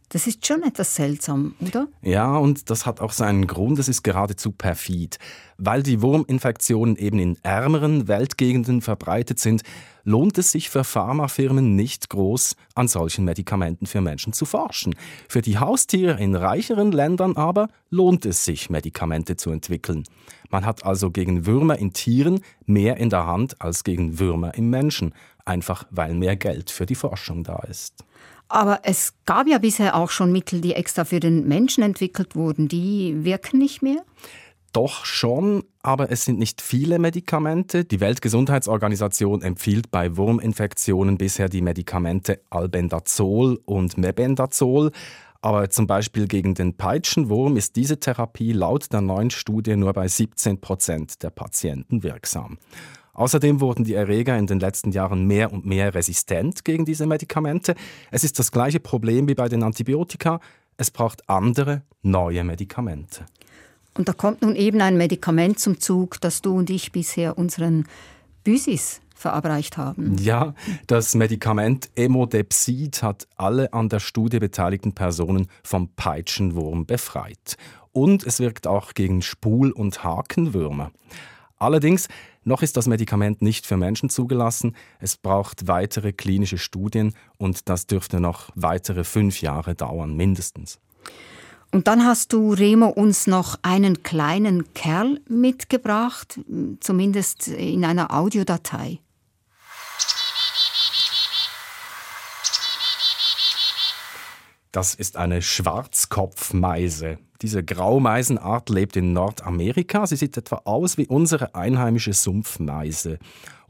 das 0.08 0.26
ist 0.26 0.46
schon 0.46 0.62
etwas 0.62 0.94
seltsam, 0.94 1.54
oder? 1.60 1.88
Ja, 2.02 2.36
und 2.36 2.70
das 2.70 2.86
hat 2.86 3.00
auch 3.00 3.12
seinen 3.12 3.46
Grund, 3.46 3.78
es 3.78 3.88
ist 3.88 4.04
geradezu 4.04 4.52
perfid. 4.52 5.18
Weil 5.58 5.82
die 5.82 6.00
Wurminfektionen 6.00 6.96
eben 6.96 7.18
in 7.18 7.36
ärmeren 7.42 8.06
Weltgegenden 8.06 8.82
verbreitet 8.82 9.40
sind, 9.40 9.62
lohnt 10.04 10.38
es 10.38 10.52
sich 10.52 10.70
für 10.70 10.84
Pharmafirmen 10.84 11.75
nicht 11.75 12.08
groß, 12.10 12.54
an 12.76 12.86
solchen 12.86 13.25
Medikamenten 13.25 13.86
für 13.86 14.00
Menschen 14.00 14.32
zu 14.32 14.44
forschen. 14.44 14.94
Für 15.28 15.42
die 15.42 15.58
Haustiere 15.58 16.20
in 16.20 16.36
reicheren 16.36 16.92
Ländern 16.92 17.36
aber 17.36 17.68
lohnt 17.90 18.25
es 18.25 18.44
sich, 18.44 18.70
Medikamente 18.70 19.36
zu 19.36 19.50
entwickeln. 19.50 20.04
Man 20.50 20.64
hat 20.64 20.84
also 20.84 21.10
gegen 21.10 21.46
Würmer 21.46 21.78
in 21.78 21.92
Tieren 21.92 22.40
mehr 22.64 22.98
in 22.98 23.10
der 23.10 23.26
Hand 23.26 23.60
als 23.60 23.82
gegen 23.82 24.20
Würmer 24.20 24.54
im 24.54 24.70
Menschen, 24.70 25.12
einfach 25.44 25.84
weil 25.90 26.14
mehr 26.14 26.36
Geld 26.36 26.70
für 26.70 26.86
die 26.86 26.94
Forschung 26.94 27.42
da 27.42 27.58
ist. 27.68 28.04
Aber 28.49 28.80
es 28.85 29.14
gab 29.25 29.49
ja 29.49 29.59
bisher 29.59 29.97
auch 29.97 30.11
schon 30.11 30.30
Mittel, 30.30 30.61
die 30.61 30.75
extra 30.75 31.04
für 31.04 31.21
den 31.21 31.49
Menschen 31.49 31.83
entwickelt 31.83 32.37
wurden. 32.37 32.68
Die 32.68 33.25
wirken 33.25 33.59
nicht 33.59 33.83
mehr? 33.83 34.04
Doch 34.73 35.06
schon, 35.06 35.64
aber 35.83 36.12
es 36.12 36.26
sind 36.26 36.38
nicht 36.38 36.61
viele 36.61 36.99
Medikamente. 36.99 37.85
Die 37.85 38.00
Weltgesundheitsorganisation 38.00 39.40
empfiehlt 39.40 39.90
bei 39.90 40.16
Wurminfektionen 40.16 41.16
bisher 41.16 41.49
die 41.49 41.62
Medikamente 41.62 42.40
Albendazol 42.50 43.59
und 43.64 43.97
Mebendazol. 43.97 44.92
Aber 45.40 45.71
zum 45.71 45.87
Beispiel 45.87 46.26
gegen 46.26 46.54
den 46.54 46.76
Peitschenwurm 46.76 47.56
ist 47.56 47.76
diese 47.76 48.00
Therapie 48.00 48.52
laut 48.52 48.92
der 48.92 49.00
neuen 49.00 49.30
Studie 49.30 49.76
nur 49.76 49.92
bei 49.92 50.09
17 50.09 50.61
Prozent 50.61 51.23
der 51.23 51.30
Patienten 51.30 52.02
wirksam. 52.02 52.59
Außerdem 53.16 53.61
wurden 53.61 53.85
die 53.85 53.94
Erreger 53.94 54.37
in 54.37 54.46
den 54.46 54.61
letzten 54.61 54.92
Jahren 54.92 55.26
mehr 55.26 55.50
und 55.50 55.64
mehr 55.64 55.94
resistent 55.94 56.66
gegen 56.66 56.85
diese 56.85 57.06
Medikamente. 57.06 57.75
Es 58.11 58.25
ist 58.25 58.38
das 58.38 58.52
gleiche 58.52 58.78
Problem 58.78 59.26
wie 59.26 59.35
bei 59.35 59.49
den 59.49 59.62
Antibiotika. 59.62 60.38
es 60.76 60.90
braucht 60.90 61.26
andere, 61.30 61.80
neue 62.02 62.44
Medikamente. 62.44 63.25
Und 63.94 64.08
da 64.08 64.12
kommt 64.12 64.42
nun 64.42 64.54
eben 64.54 64.82
ein 64.82 64.99
Medikament 64.99 65.58
zum 65.58 65.80
Zug, 65.80 66.20
das 66.20 66.42
du 66.42 66.54
und 66.58 66.68
ich 66.68 66.92
bisher 66.92 67.38
unseren 67.38 67.87
Büsis 68.44 69.00
verabreicht 69.14 69.78
haben. 69.78 70.16
Ja, 70.18 70.54
das 70.87 71.14
Medikament 71.14 71.88
Emodepsid 71.94 73.02
hat 73.02 73.26
alle 73.37 73.73
an 73.73 73.88
der 73.88 74.00
Studie 74.00 74.38
beteiligten 74.38 74.92
Personen 74.92 75.49
vom 75.62 75.88
Peitschenwurm 75.96 76.85
befreit. 76.85 77.56
Und 77.92 78.25
es 78.26 78.40
wirkt 78.40 78.66
auch 78.66 78.92
gegen 78.92 79.23
Spul- 79.23 79.73
und 79.73 80.04
Hakenwürmer. 80.04 80.90
Allerdings, 81.56 82.08
noch 82.47 82.62
ist 82.62 82.76
das 82.76 82.87
Medikament 82.87 83.43
nicht 83.43 83.67
für 83.67 83.76
Menschen 83.76 84.09
zugelassen. 84.09 84.76
Es 85.00 85.17
braucht 85.17 85.67
weitere 85.67 86.12
klinische 86.12 86.59
Studien 86.59 87.12
und 87.38 87.69
das 87.69 87.87
dürfte 87.88 88.21
noch 88.21 88.50
weitere 88.55 89.03
fünf 89.03 89.41
Jahre 89.43 89.75
dauern, 89.75 90.15
mindestens. 90.15 90.79
Und 91.73 91.88
dann 91.88 92.05
hast 92.05 92.33
du, 92.33 92.53
Remo, 92.53 92.87
uns 92.87 93.26
noch 93.26 93.59
einen 93.62 94.05
kleinen 94.05 94.73
Kerl 94.75 95.21
mitgebracht, 95.29 96.38
zumindest 96.79 97.49
in 97.49 97.85
einer 97.85 98.15
Audiodatei. 98.15 99.00
Das 104.71 104.95
ist 104.95 105.17
eine 105.17 105.43
Schwarzkopfmeise. 105.43 107.19
Diese 107.43 107.62
Graumeisenart 107.62 108.69
lebt 108.71 108.97
in 108.97 109.12
Nordamerika. 109.12 110.07
Sie 110.07 110.16
sieht 110.16 110.37
etwa 110.37 110.62
aus 110.64 110.97
wie 110.99 111.07
unsere 111.07 111.55
einheimische 111.55 112.12
Sumpfmeise. 112.12 113.19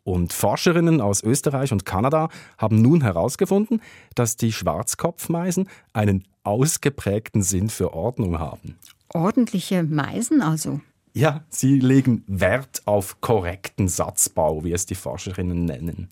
Und 0.05 0.33
Forscherinnen 0.33 1.01
aus 1.01 1.23
Österreich 1.23 1.73
und 1.73 1.85
Kanada 1.85 2.29
haben 2.59 2.81
nun 2.81 3.01
herausgefunden, 3.01 3.83
dass 4.15 4.37
die 4.37 4.53
Schwarzkopfmeisen 4.53 5.69
einen 5.93 6.25
ausgeprägten 6.45 7.43
Sinn 7.43 7.71
für 7.71 7.93
Ordnung 7.93 8.39
haben. 8.39 8.79
Ordentliche 9.13 9.83
Meisen 9.83 10.43
also? 10.43 10.81
Ja, 11.13 11.45
sie 11.49 11.81
legen 11.81 12.23
Wert 12.29 12.83
auf 12.85 13.21
korrekten 13.21 13.89
Satzbau, 13.89 14.63
wie 14.63 14.73
es 14.73 14.87
die 14.87 14.95
Forscherinnen 14.95 15.65
nennen. 15.65 16.09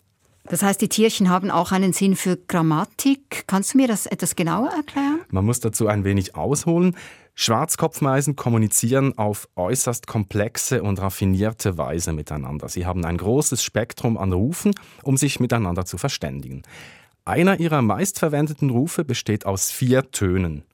Das 0.47 0.63
heißt, 0.63 0.81
die 0.81 0.89
Tierchen 0.89 1.31
haben 1.31 1.51
auch 1.51 1.73
einen 1.73 1.93
Sinn 1.93 2.17
für 2.17 2.37
Grammatik. 2.37 3.45
Kannst 3.47 3.75
du 3.75 3.79
mir 3.79 3.89
das 3.89 4.07
etwas 4.07 4.37
genauer 4.37 4.71
erklären? 4.71 5.21
Man 5.31 5.45
muss 5.45 5.61
dazu 5.61 5.87
ein 5.87 6.05
wenig 6.05 6.35
ausholen. 6.35 6.97
Schwarzkopfmeisen 7.35 8.37
kommunizieren 8.37 9.19
auf 9.19 9.49
äußerst 9.57 10.07
komplexe 10.07 10.83
und 10.83 11.01
raffinierte 11.01 11.77
Weise 11.77 12.13
miteinander. 12.13 12.69
Sie 12.69 12.87
haben 12.87 13.05
ein 13.05 13.17
großes 13.17 13.63
Spektrum 13.63 14.17
an 14.17 14.33
Rufen, 14.33 14.73
um 15.03 15.17
sich 15.17 15.41
miteinander 15.41 15.85
zu 15.85 15.99
verständigen. 15.99 16.63
Einer 17.25 17.59
ihrer 17.59 17.83
meistverwendeten 17.83 18.71
Rufe 18.71 19.05
besteht 19.05 19.47
aus 19.47 19.71
vier 19.71 20.11
Tönen. 20.11 20.65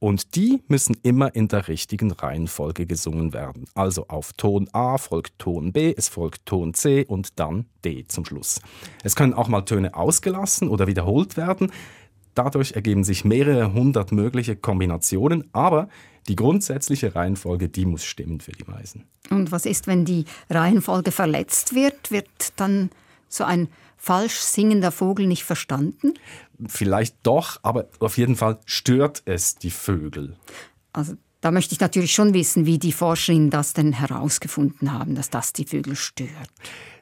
Und 0.00 0.34
die 0.34 0.62
müssen 0.66 0.96
immer 1.02 1.34
in 1.34 1.48
der 1.48 1.68
richtigen 1.68 2.10
Reihenfolge 2.10 2.86
gesungen 2.86 3.34
werden. 3.34 3.66
Also 3.74 4.08
auf 4.08 4.32
Ton 4.32 4.66
A 4.72 4.96
folgt 4.96 5.38
Ton 5.38 5.72
B, 5.72 5.94
es 5.94 6.08
folgt 6.08 6.46
Ton 6.46 6.72
C 6.72 7.04
und 7.04 7.38
dann 7.38 7.66
D 7.84 8.06
zum 8.08 8.24
Schluss. 8.24 8.62
Es 9.04 9.14
können 9.14 9.34
auch 9.34 9.48
mal 9.48 9.60
Töne 9.60 9.94
ausgelassen 9.94 10.68
oder 10.68 10.86
wiederholt 10.86 11.36
werden. 11.36 11.70
Dadurch 12.42 12.72
ergeben 12.72 13.04
sich 13.04 13.26
mehrere 13.26 13.74
hundert 13.74 14.12
mögliche 14.12 14.56
Kombinationen, 14.56 15.44
aber 15.52 15.90
die 16.26 16.36
grundsätzliche 16.36 17.14
Reihenfolge, 17.14 17.68
die 17.68 17.84
muss 17.84 18.02
stimmen 18.02 18.40
für 18.40 18.52
die 18.52 18.64
Meisen. 18.64 19.04
Und 19.28 19.52
was 19.52 19.66
ist, 19.66 19.86
wenn 19.86 20.06
die 20.06 20.24
Reihenfolge 20.48 21.12
verletzt 21.12 21.74
wird? 21.74 22.10
Wird 22.10 22.28
dann 22.56 22.88
so 23.28 23.44
ein 23.44 23.68
falsch 23.98 24.36
singender 24.36 24.90
Vogel 24.90 25.26
nicht 25.26 25.44
verstanden? 25.44 26.14
Vielleicht 26.66 27.16
doch, 27.24 27.58
aber 27.62 27.88
auf 27.98 28.16
jeden 28.16 28.36
Fall 28.36 28.58
stört 28.64 29.20
es 29.26 29.56
die 29.56 29.70
Vögel. 29.70 30.38
Also 30.94 31.16
da 31.42 31.50
möchte 31.50 31.74
ich 31.74 31.80
natürlich 31.80 32.12
schon 32.12 32.32
wissen, 32.32 32.64
wie 32.64 32.78
die 32.78 32.92
Forscherinnen 32.92 33.50
das 33.50 33.74
denn 33.74 33.92
herausgefunden 33.92 34.92
haben, 34.92 35.14
dass 35.14 35.28
das 35.28 35.52
die 35.52 35.66
Vögel 35.66 35.94
stört. 35.94 36.48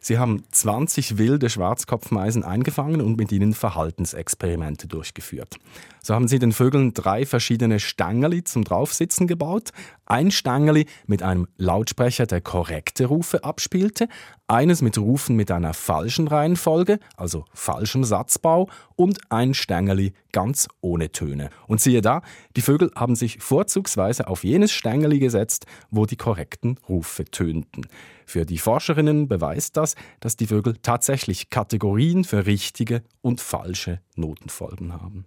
Sie 0.08 0.18
haben 0.18 0.42
20 0.52 1.18
wilde 1.18 1.50
Schwarzkopfmeisen 1.50 2.42
eingefangen 2.42 3.02
und 3.02 3.18
mit 3.18 3.30
ihnen 3.30 3.52
Verhaltensexperimente 3.52 4.88
durchgeführt. 4.88 5.58
So 6.02 6.14
haben 6.14 6.28
sie 6.28 6.38
den 6.38 6.52
Vögeln 6.52 6.94
drei 6.94 7.26
verschiedene 7.26 7.78
Stängeli 7.78 8.42
zum 8.42 8.64
Draufsitzen 8.64 9.26
gebaut. 9.26 9.68
Ein 10.06 10.30
Stängeli 10.30 10.86
mit 11.06 11.22
einem 11.22 11.46
Lautsprecher, 11.58 12.24
der 12.24 12.40
korrekte 12.40 13.04
Rufe 13.04 13.44
abspielte, 13.44 14.08
eines 14.46 14.80
mit 14.80 14.96
Rufen 14.96 15.36
mit 15.36 15.50
einer 15.50 15.74
falschen 15.74 16.26
Reihenfolge, 16.26 17.00
also 17.18 17.44
falschem 17.52 18.02
Satzbau, 18.02 18.70
und 18.96 19.18
ein 19.30 19.52
Stängeli 19.52 20.14
ganz 20.32 20.68
ohne 20.80 21.12
Töne. 21.12 21.50
Und 21.66 21.82
siehe 21.82 22.00
da, 22.00 22.22
die 22.56 22.62
Vögel 22.62 22.90
haben 22.94 23.14
sich 23.14 23.40
vorzugsweise 23.42 24.26
auf 24.26 24.42
jenes 24.42 24.72
Stängeli 24.72 25.18
gesetzt, 25.18 25.66
wo 25.90 26.06
die 26.06 26.16
korrekten 26.16 26.78
Rufe 26.88 27.26
tönten. 27.26 27.86
Für 28.28 28.44
die 28.44 28.58
Forscherinnen 28.58 29.26
beweist 29.26 29.78
das, 29.78 29.94
dass 30.20 30.36
die 30.36 30.48
Vögel 30.48 30.76
tatsächlich 30.82 31.48
Kategorien 31.48 32.24
für 32.24 32.44
richtige 32.44 33.02
und 33.22 33.40
falsche 33.40 34.02
Notenfolgen 34.16 34.92
haben. 34.92 35.24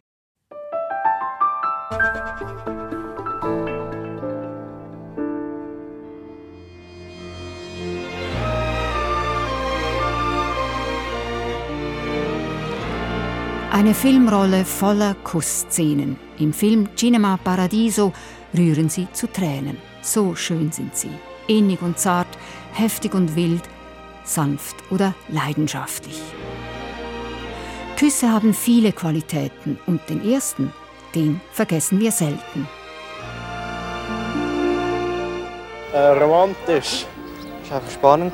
Eine 13.72 13.96
Filmrolle 13.96 14.63
voller 14.63 15.15
Kussszenen. 15.15 16.17
Im 16.38 16.53
Film 16.53 16.96
Cinema 16.96 17.38
Paradiso 17.38 18.13
rühren 18.55 18.89
sie 18.89 19.08
zu 19.12 19.25
Tränen. 19.25 19.77
So 20.03 20.36
schön 20.36 20.72
sind 20.72 20.96
sie. 20.96 21.10
Innig 21.48 21.81
und 21.81 21.98
zart, 21.98 22.27
heftig 22.74 23.13
und 23.13 23.36
wild, 23.36 23.63
sanft 24.24 24.75
oder 24.92 25.13
leidenschaftlich. 25.28 26.22
Küsse 27.98 28.32
haben 28.32 28.54
viele 28.54 28.94
Qualitäten 28.94 29.80
und 29.86 30.01
den 30.10 30.28
ersten, 30.28 30.74
den 31.13 31.40
vergessen 31.51 32.00
wir 32.00 32.12
selten. 32.12 32.68
Äh, 35.94 35.98
romantisch. 35.98 37.06
Das 37.62 37.72
war 37.72 37.78
einfach 37.78 37.92
spannend. 37.92 38.34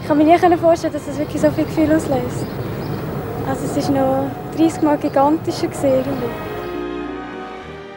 Ich 0.00 0.08
kann 0.08 0.18
mir 0.18 0.24
nicht 0.24 0.60
vorstellen, 0.60 0.92
dass 0.92 1.06
das 1.06 1.16
wirklich 1.18 1.40
so 1.40 1.50
viel 1.52 1.64
Gefühl 1.64 1.94
auslöst. 1.94 2.46
Also 3.46 3.64
es 3.66 3.88
war 3.88 4.26
noch 4.26 4.30
30 4.56 4.82
Mal 4.82 4.98
gigantischer. 4.98 5.68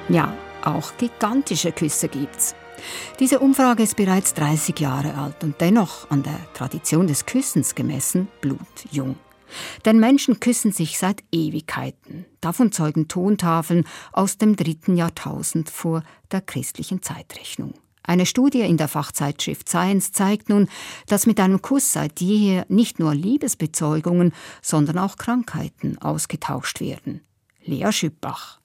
Ja, 0.09 0.33
auch 0.63 0.91
gigantische 0.97 1.71
Küsse 1.71 2.07
gibt's. 2.07 2.55
Diese 3.19 3.39
Umfrage 3.39 3.83
ist 3.83 3.95
bereits 3.95 4.33
30 4.33 4.79
Jahre 4.79 5.15
alt 5.15 5.43
und 5.43 5.59
dennoch 5.61 6.09
an 6.09 6.23
der 6.23 6.39
Tradition 6.53 7.07
des 7.07 7.25
Küssens 7.25 7.75
gemessen 7.75 8.27
blutjung. 8.41 9.15
Denn 9.85 9.99
Menschen 9.99 10.39
küssen 10.39 10.71
sich 10.71 10.97
seit 10.97 11.23
Ewigkeiten. 11.31 12.25
Davon 12.41 12.71
zeugen 12.71 13.07
Tontafeln 13.07 13.85
aus 14.11 14.37
dem 14.37 14.55
dritten 14.55 14.97
Jahrtausend 14.97 15.69
vor 15.69 16.03
der 16.31 16.41
christlichen 16.41 17.01
Zeitrechnung. 17.01 17.73
Eine 18.03 18.25
Studie 18.25 18.61
in 18.61 18.77
der 18.77 18.87
Fachzeitschrift 18.87 19.67
Science 19.67 20.11
zeigt 20.11 20.49
nun, 20.49 20.67
dass 21.07 21.25
mit 21.25 21.39
einem 21.39 21.61
Kuss 21.61 21.91
seit 21.91 22.21
jeher 22.21 22.65
nicht 22.69 22.99
nur 22.99 23.15
Liebesbezeugungen, 23.15 24.31
sondern 24.61 24.99
auch 24.99 25.15
Krankheiten 25.15 25.97
ausgetauscht 25.99 26.81
werden. 26.81 27.21
Lea 27.63 27.91
Schüppach. 27.91 28.59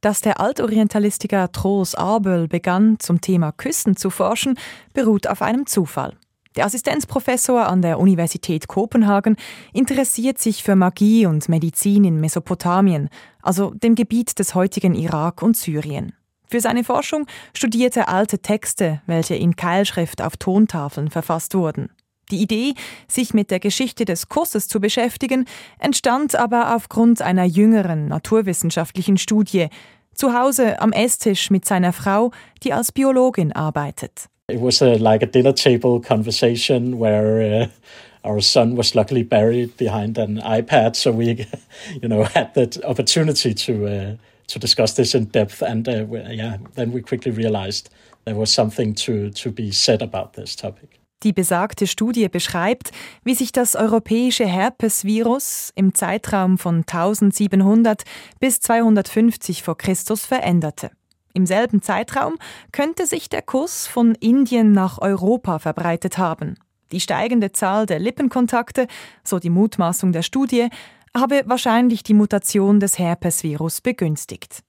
Dass 0.00 0.20
der 0.20 0.40
Altorientalistiker 0.40 1.50
Troos 1.52 1.94
Abel 1.94 2.48
begann, 2.48 2.98
zum 2.98 3.20
Thema 3.20 3.52
Küssen 3.52 3.96
zu 3.96 4.10
forschen, 4.10 4.58
beruht 4.92 5.26
auf 5.26 5.42
einem 5.42 5.66
Zufall. 5.66 6.16
Der 6.56 6.64
Assistenzprofessor 6.64 7.66
an 7.66 7.82
der 7.82 7.98
Universität 7.98 8.66
Kopenhagen 8.66 9.36
interessiert 9.74 10.38
sich 10.38 10.62
für 10.62 10.74
Magie 10.74 11.26
und 11.26 11.48
Medizin 11.50 12.04
in 12.04 12.18
Mesopotamien, 12.18 13.10
also 13.42 13.72
dem 13.74 13.94
Gebiet 13.94 14.38
des 14.38 14.54
heutigen 14.54 14.94
Irak 14.94 15.42
und 15.42 15.56
Syrien. 15.56 16.12
Für 16.48 16.60
seine 16.60 16.84
Forschung 16.84 17.26
studierte 17.52 18.00
er 18.00 18.08
alte 18.08 18.38
Texte, 18.38 19.02
welche 19.06 19.34
in 19.34 19.56
Keilschrift 19.56 20.22
auf 20.22 20.36
Tontafeln 20.38 21.10
verfasst 21.10 21.54
wurden. 21.54 21.90
Die 22.30 22.42
Idee, 22.42 22.74
sich 23.06 23.34
mit 23.34 23.50
der 23.50 23.60
Geschichte 23.60 24.04
des 24.04 24.28
Kusses 24.28 24.66
zu 24.66 24.80
beschäftigen, 24.80 25.44
entstand 25.78 26.34
aber 26.34 26.74
aufgrund 26.74 27.22
einer 27.22 27.44
jüngeren 27.44 28.08
naturwissenschaftlichen 28.08 29.16
Studie, 29.16 29.68
zu 30.12 30.32
Hause 30.32 30.80
am 30.80 30.92
Esstisch 30.92 31.50
mit 31.50 31.64
seiner 31.64 31.92
Frau, 31.92 32.32
die 32.64 32.72
als 32.72 32.90
Biologin 32.90 33.52
arbeitet. 33.52 34.28
It 34.48 34.60
was 34.60 34.80
a, 34.80 34.94
like 34.94 35.22
a 35.22 35.26
dinner 35.26 35.54
table 35.54 36.00
conversation 36.00 36.98
where 36.98 37.62
uh, 37.62 38.28
our 38.28 38.40
son 38.40 38.76
was 38.76 38.94
luckily 38.94 39.22
buried 39.22 39.76
behind 39.76 40.18
an 40.18 40.38
iPad, 40.38 40.96
so 40.96 41.12
we, 41.12 41.46
you 42.02 42.08
know, 42.08 42.24
had 42.24 42.54
the 42.54 42.80
opportunity 42.84 43.54
to 43.54 43.86
uh, 43.86 44.16
to 44.46 44.58
discuss 44.58 44.94
this 44.94 45.14
in 45.14 45.26
depth. 45.26 45.62
And 45.62 45.88
uh, 45.88 46.06
yeah, 46.30 46.58
then 46.74 46.92
we 46.92 47.02
quickly 47.02 47.32
realized 47.32 47.90
there 48.24 48.36
was 48.36 48.52
something 48.52 48.94
to 48.94 49.30
to 49.30 49.50
be 49.50 49.72
said 49.72 50.00
about 50.00 50.34
this 50.34 50.54
topic. 50.54 50.95
Die 51.22 51.32
besagte 51.32 51.86
Studie 51.86 52.28
beschreibt, 52.28 52.90
wie 53.24 53.34
sich 53.34 53.50
das 53.50 53.74
europäische 53.74 54.46
Herpesvirus 54.46 55.72
im 55.74 55.94
Zeitraum 55.94 56.58
von 56.58 56.84
1700 56.86 58.02
bis 58.38 58.60
250 58.60 59.62
vor 59.62 59.78
Christus 59.78 60.26
veränderte. 60.26 60.90
Im 61.32 61.46
selben 61.46 61.82
Zeitraum 61.82 62.36
könnte 62.72 63.06
sich 63.06 63.28
der 63.28 63.42
Kuss 63.42 63.86
von 63.86 64.14
Indien 64.14 64.72
nach 64.72 64.98
Europa 64.98 65.58
verbreitet 65.58 66.18
haben. 66.18 66.56
Die 66.92 67.00
steigende 67.00 67.52
Zahl 67.52 67.86
der 67.86 67.98
Lippenkontakte, 67.98 68.86
so 69.24 69.38
die 69.38 69.50
Mutmaßung 69.50 70.12
der 70.12 70.22
Studie, 70.22 70.68
habe 71.14 71.42
wahrscheinlich 71.46 72.02
die 72.02 72.14
Mutation 72.14 72.78
des 72.78 72.98
Herpesvirus 72.98 73.80
begünstigt. 73.80 74.60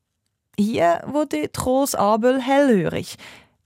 Hier 0.57 1.01
wurde 1.05 1.51
Tros 1.51 1.93
Abel 1.93 2.41
hellhörig. 2.41 3.17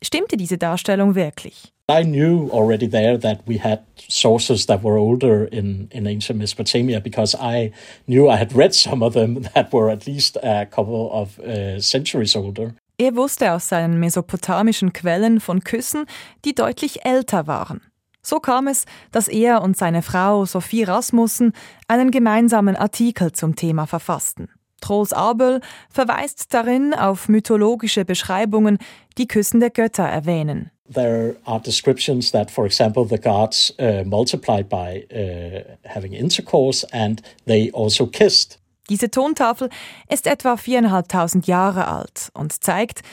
Stimmte 0.04 0.36
diese 0.36 0.58
Darstellung 0.58 1.16
wirklich? 1.16 1.74
I 1.92 2.04
knew 2.04 2.50
already 2.52 2.88
there 2.88 3.18
that 3.18 3.42
we 3.46 3.58
had 3.58 3.80
sources 4.08 4.66
that 4.68 4.82
were 4.82 4.98
older 4.98 5.46
in, 5.46 5.90
in 5.92 6.08
ancient 6.08 6.40
Mesopotamia 6.40 7.02
because 7.02 7.36
I 7.36 7.72
knew 8.08 8.30
I 8.30 8.38
had 8.38 8.54
read 8.54 8.74
some 8.74 9.04
of 9.04 9.14
them 9.14 9.42
that 9.54 9.74
were 9.74 9.92
at 9.92 10.08
least 10.08 10.38
a 10.42 10.66
couple 10.66 11.12
of 11.12 11.38
uh, 11.40 11.80
centuries 11.82 12.36
older. 12.36 12.74
Er 12.98 13.16
wusste 13.16 13.52
aus 13.52 13.68
seinen 13.68 14.00
mesopotamischen 14.00 14.94
Quellen 14.94 15.40
von 15.40 15.64
Küssen, 15.64 16.06
die 16.46 16.54
deutlich 16.54 17.04
älter 17.04 17.48
waren. 17.48 17.82
So 18.22 18.40
kam 18.40 18.68
es, 18.68 18.86
dass 19.12 19.28
er 19.28 19.62
und 19.62 19.76
seine 19.76 20.02
Frau 20.02 20.46
Sophie 20.46 20.84
Rasmussen 20.84 21.54
einen 21.88 22.12
gemeinsamen 22.12 22.76
Artikel 22.76 23.32
zum 23.32 23.56
Thema 23.56 23.88
verfassten. 23.88 24.50
Trolls 24.82 25.14
Abel 25.14 25.62
verweist 25.90 26.54
darin 26.54 26.94
auf 26.94 27.28
mythologische 27.28 28.06
Beschreibungen, 28.06 28.78
die 29.18 29.28
Küssen 29.28 29.60
der 29.60 29.72
Götter 29.72 30.06
erwähnen. 30.06 30.72
There 30.94 31.36
are 31.46 31.60
descriptions 31.60 32.32
that, 32.32 32.52
for 32.52 32.66
example, 32.66 33.06
the 33.08 33.18
gods 33.18 33.74
uh, 33.80 34.04
multiplied 34.06 34.68
by 34.68 35.06
uh, 35.12 35.78
having 35.86 36.14
intercourse 36.14 36.86
and 36.92 37.22
they 37.46 37.72
also 37.72 38.08
kissed. 38.08 38.60
Diese 38.90 39.10
Tontafel 39.10 39.70
ist 40.10 40.28
etwa 40.28 40.58
viereinhalbtausend 40.58 41.48
Jahre 41.48 41.88
alt 41.88 42.30
und 42.34 42.64
zeigt, 42.64 43.04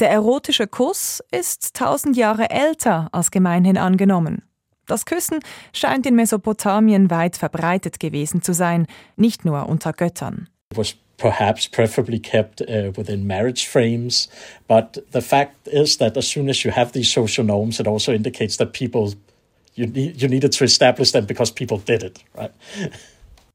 der 0.00 0.10
erotische 0.10 0.66
Kuss 0.66 1.22
ist 1.30 1.74
tausend 1.74 2.16
Jahre 2.16 2.50
älter 2.50 3.08
als 3.12 3.30
gemeinhin 3.30 3.78
angenommen. 3.78 4.42
Das 4.86 5.04
Küssen 5.04 5.40
scheint 5.72 6.06
in 6.06 6.16
Mesopotamien 6.16 7.10
weit 7.10 7.36
verbreitet 7.36 8.00
gewesen 8.00 8.42
zu 8.42 8.54
sein, 8.54 8.86
nicht 9.16 9.44
nur 9.44 9.68
unter 9.68 9.92
Göttern. 9.92 10.48
It 10.72 10.78
was 10.78 10.96
perhaps 11.18 11.66
preferably 11.66 12.18
kept 12.18 12.62
uh, 12.62 12.92
within 12.96 13.26
marriage 13.26 13.66
frames, 13.66 14.28
but 14.66 14.98
the 15.12 15.20
fact 15.20 15.66
is 15.66 15.98
that 15.98 16.16
as 16.16 16.26
soon 16.26 16.48
as 16.48 16.64
you 16.64 16.70
have 16.70 16.92
these 16.92 17.10
social 17.12 17.44
norms, 17.44 17.80
it 17.80 17.86
also 17.86 18.12
indicates 18.12 18.56
that 18.56 18.72
people 18.72 19.14
you, 19.74 19.86
need, 19.86 20.20
you 20.22 20.28
needed 20.28 20.52
to 20.52 20.64
establish 20.64 21.12
them 21.12 21.26
because 21.26 21.52
people 21.52 21.78
did 21.78 22.02
it, 22.02 22.24
right? 22.34 22.52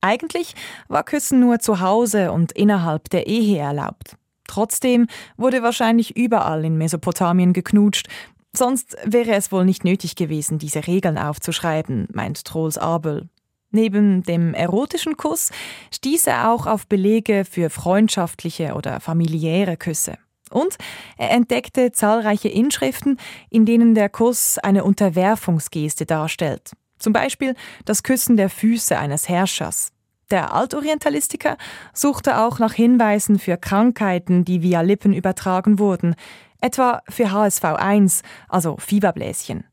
Eigentlich 0.01 0.53
war 0.89 1.03
Küssen 1.03 1.39
nur 1.39 1.59
zu 1.59 1.79
Hause 1.79 2.33
und 2.33 2.51
innerhalb 2.51 3.09
der 3.09 3.25
Ehe 3.25 3.57
erlaubt. 3.59 4.17
Trotzdem 4.47 5.07
wurde 5.37 5.63
wahrscheinlich 5.63 6.17
überall 6.17 6.65
in 6.65 6.77
Mesopotamien 6.77 7.53
geknutscht, 7.53 8.09
Sonst 8.55 8.95
wäre 9.03 9.33
es 9.33 9.51
wohl 9.51 9.65
nicht 9.65 9.83
nötig 9.83 10.15
gewesen, 10.15 10.59
diese 10.59 10.85
Regeln 10.85 11.17
aufzuschreiben, 11.17 12.07
meint 12.13 12.45
Trolls 12.45 12.77
Abel. 12.77 13.27
Neben 13.73 14.23
dem 14.23 14.53
erotischen 14.53 15.17
Kuss 15.17 15.51
stieß 15.93 16.27
er 16.27 16.51
auch 16.51 16.65
auf 16.65 16.87
Belege 16.87 17.43
für 17.43 17.69
freundschaftliche 17.69 18.75
oder 18.75 18.99
familiäre 18.99 19.75
Küsse. 19.75 20.17
Und 20.49 20.77
er 21.17 21.31
entdeckte 21.31 21.91
zahlreiche 21.91 22.47
Inschriften, 22.47 23.17
in 23.49 23.65
denen 23.65 23.95
der 23.95 24.07
Kuss 24.07 24.59
eine 24.59 24.83
Unterwerfungsgeste 24.85 26.05
darstellt. 26.05 26.71
Zum 26.99 27.11
Beispiel 27.11 27.55
das 27.83 28.03
Küssen 28.03 28.37
der 28.37 28.49
Füße 28.49 28.97
eines 28.97 29.27
Herrschers. 29.27 29.91
Der 30.31 30.53
Altorientalistiker 30.53 31.57
suchte 31.93 32.39
auch 32.39 32.59
nach 32.59 32.73
Hinweisen 32.73 33.39
für 33.39 33.57
Krankheiten, 33.57 34.45
die 34.45 34.61
via 34.61 34.81
Lippen 34.81 35.13
übertragen 35.13 35.79
wurden 35.79 36.15
etwa 36.63 37.03
für 37.09 37.25
HSV1, 37.25 38.23
also 38.47 38.77
Fieberbläschen. 38.77 39.65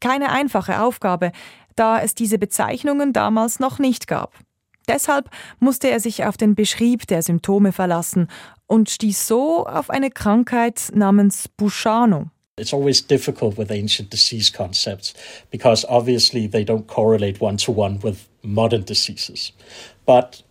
Keine 0.00 0.30
einfache 0.30 0.80
Aufgabe, 0.80 1.32
da 1.78 2.00
es 2.00 2.14
diese 2.14 2.38
Bezeichnungen 2.38 3.12
damals 3.12 3.60
noch 3.60 3.78
nicht 3.78 4.06
gab. 4.06 4.34
Deshalb 4.88 5.30
musste 5.60 5.90
er 5.90 6.00
sich 6.00 6.24
auf 6.24 6.36
den 6.36 6.54
Beschrieb 6.54 7.06
der 7.06 7.22
Symptome 7.22 7.72
verlassen 7.72 8.28
und 8.66 8.88
stieß 8.88 9.26
so 9.26 9.66
auf 9.66 9.90
eine 9.90 10.10
Krankheit 10.10 10.90
namens 10.94 11.48
Buschano. 11.48 12.30
It's 12.58 12.74
always 12.74 13.06
difficult 13.06 13.56
with 13.56 13.70
ancient 13.70 14.12
disease 14.12 14.50
concepts 14.50 15.14
because 15.50 15.86
obviously 15.88 16.48
they 16.48 16.64
don't 16.64 16.86
correlate 16.86 17.40
one 17.40 17.56
to 17.58 17.70
one 17.70 18.00
with 18.02 18.28
modern 18.42 18.84
diseases. 18.84 19.52
But 20.06 20.42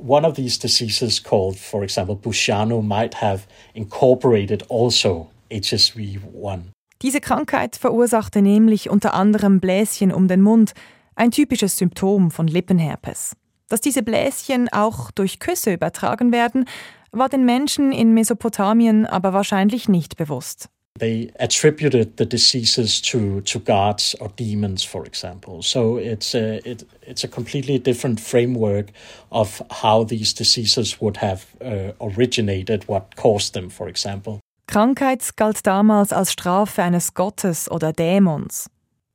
one 0.00 0.24
of 0.24 0.36
these 0.36 0.58
diseases, 0.58 1.22
called, 1.22 1.58
for 1.58 1.82
example, 1.82 2.16
Bushano, 2.16 2.82
might 2.82 3.14
have 3.14 3.46
incorporated 3.74 4.62
also 4.68 5.28
HSV1. 5.50 6.72
Diese 7.02 7.20
Krankheit 7.20 7.76
verursachte 7.76 8.42
nämlich 8.42 8.90
unter 8.90 9.14
anderem 9.14 9.58
Bläschen 9.58 10.12
um 10.12 10.28
den 10.28 10.42
Mund, 10.42 10.74
ein 11.14 11.30
typisches 11.30 11.78
Symptom 11.78 12.30
von 12.30 12.46
Lippenherpes. 12.46 13.34
Dass 13.68 13.80
diese 13.80 14.02
Bläschen 14.02 14.68
auch 14.70 15.10
durch 15.10 15.38
Küsse 15.38 15.72
übertragen 15.72 16.30
werden, 16.30 16.66
war 17.10 17.28
den 17.28 17.44
Menschen 17.46 17.92
in 17.92 18.12
Mesopotamien 18.12 19.06
aber 19.06 19.32
wahrscheinlich 19.32 19.88
nicht 19.88 20.16
bewusst. 20.16 20.68
They 20.98 21.32
attributed 21.38 22.18
the 22.18 22.26
diseases 22.26 23.00
to, 23.00 23.40
to 23.42 23.60
gods 23.60 24.14
or 24.20 24.28
demons, 24.38 24.84
for 24.84 25.06
example. 25.06 25.62
So 25.62 25.98
it's 25.98 26.34
a, 26.34 26.58
it, 26.66 26.84
it's 27.06 27.24
a 27.24 27.28
completely 27.28 27.78
different 27.78 28.20
framework 28.20 28.88
of 29.30 29.64
how 29.82 30.04
these 30.04 30.34
diseases 30.34 31.00
would 31.00 31.22
have 31.22 31.46
uh, 31.62 31.94
originated, 32.00 32.86
what 32.88 33.16
caused 33.16 33.54
them, 33.54 33.70
for 33.70 33.88
example. 33.88 34.40
Krankheit 34.70 35.36
galt 35.36 35.66
damals 35.66 36.12
als 36.12 36.30
Strafe 36.30 36.84
eines 36.84 37.14
Gottes 37.14 37.68
oder 37.68 37.92
Dämons. 37.92 38.70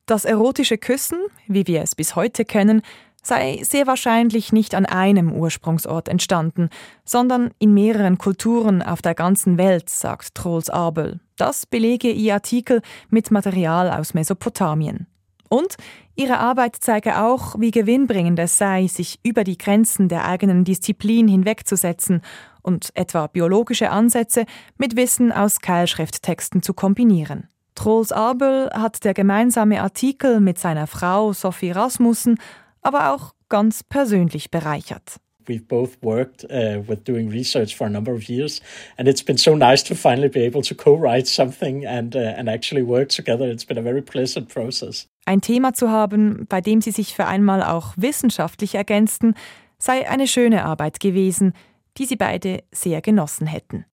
Das 0.05 0.25
erotische 0.25 0.77
Küssen, 0.77 1.17
wie 1.47 1.65
wir 1.65 1.81
es 1.81 1.95
bis 1.95 2.17
heute 2.17 2.43
kennen, 2.43 2.81
sei 3.23 3.61
sehr 3.63 3.87
wahrscheinlich 3.87 4.51
nicht 4.51 4.75
an 4.75 4.85
einem 4.85 5.31
Ursprungsort 5.31 6.09
entstanden, 6.09 6.67
sondern 7.05 7.51
in 7.57 7.73
mehreren 7.73 8.17
Kulturen 8.17 8.81
auf 8.81 9.01
der 9.01 9.15
ganzen 9.15 9.57
Welt, 9.57 9.89
sagt 9.89 10.35
Trolls 10.35 10.69
Abel. 10.69 11.21
Das 11.37 11.65
belege 11.65 12.11
ihr 12.11 12.33
Artikel 12.33 12.81
mit 13.07 13.31
Material 13.31 13.89
aus 13.91 14.13
Mesopotamien. 14.13 15.07
Und 15.47 15.75
ihre 16.15 16.39
Arbeit 16.39 16.75
zeige 16.81 17.21
auch, 17.23 17.57
wie 17.57 17.71
gewinnbringend 17.71 18.39
es 18.39 18.57
sei, 18.57 18.87
sich 18.87 19.21
über 19.23 19.45
die 19.45 19.57
Grenzen 19.57 20.09
der 20.09 20.25
eigenen 20.25 20.65
Disziplin 20.65 21.29
hinwegzusetzen 21.29 22.23
und 22.65 22.89
etwa 22.95 23.27
biologische 23.27 23.91
Ansätze 23.91 24.45
mit 24.77 24.95
Wissen 24.95 25.31
aus 25.31 25.61
Keilschrifttexten 25.61 26.63
zu 26.63 26.73
kombinieren. 26.73 27.47
Trolls 27.75 28.11
Abel 28.11 28.69
hat 28.73 29.03
der 29.03 29.13
gemeinsame 29.13 29.81
Artikel 29.81 30.39
mit 30.39 30.57
seiner 30.57 30.87
Frau 30.87 31.33
Sophie 31.33 31.71
Rasmussen 31.71 32.39
aber 32.81 33.13
auch 33.13 33.33
ganz 33.49 33.83
persönlich 33.83 34.49
bereichert. 34.49 35.17
We've 35.47 35.67
both 35.67 36.01
worked 36.01 36.43
uh, 36.45 36.81
with 36.87 37.03
doing 37.03 37.29
research 37.29 37.75
for 37.75 37.85
a 37.85 37.89
number 37.89 38.11
of 38.11 38.27
years, 38.27 38.61
and 38.97 39.07
it's 39.07 39.23
been 39.23 39.37
so 39.37 39.55
nice 39.55 39.83
to 39.83 39.93
finally 39.93 40.27
be 40.27 40.43
able 40.43 40.63
to 40.63 40.73
co-write 40.73 41.27
something 41.27 41.85
and 41.85 42.15
uh, 42.15 42.33
and 42.35 42.49
actually 42.49 42.83
work 42.83 43.09
together. 43.09 43.47
It's 43.47 43.65
been 43.65 43.77
a 43.77 43.83
very 43.83 44.01
pleasant 44.01 44.49
process. 44.49 45.07
Ein 45.25 45.41
Thema 45.41 45.73
zu 45.73 45.91
haben, 45.91 46.47
bei 46.49 46.61
dem 46.61 46.81
sie 46.81 46.89
sich 46.89 47.13
für 47.13 47.27
einmal 47.27 47.61
auch 47.61 47.93
wissenschaftlich 47.95 48.73
ergänzten, 48.73 49.35
sei 49.77 50.09
eine 50.09 50.27
schöne 50.27 50.65
Arbeit 50.65 50.99
gewesen, 50.99 51.53
die 51.97 52.05
sie 52.05 52.15
beide 52.15 52.63
sehr 52.71 53.01
genossen 53.01 53.47
hätten. 53.47 53.85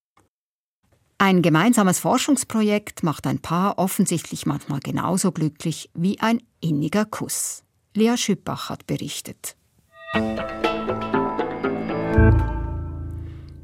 Ein 1.18 1.40
gemeinsames 1.40 2.00
Forschungsprojekt 2.00 3.04
macht 3.04 3.28
ein 3.28 3.38
Paar 3.38 3.78
offensichtlich 3.78 4.44
manchmal 4.44 4.80
genauso 4.80 5.30
glücklich 5.30 5.88
wie 5.94 6.18
ein 6.18 6.42
inniger 6.60 7.04
Kuss. 7.04 7.62
Lea 7.94 8.16
Schüppach 8.16 8.70
hat 8.70 8.86
berichtet. 8.86 9.56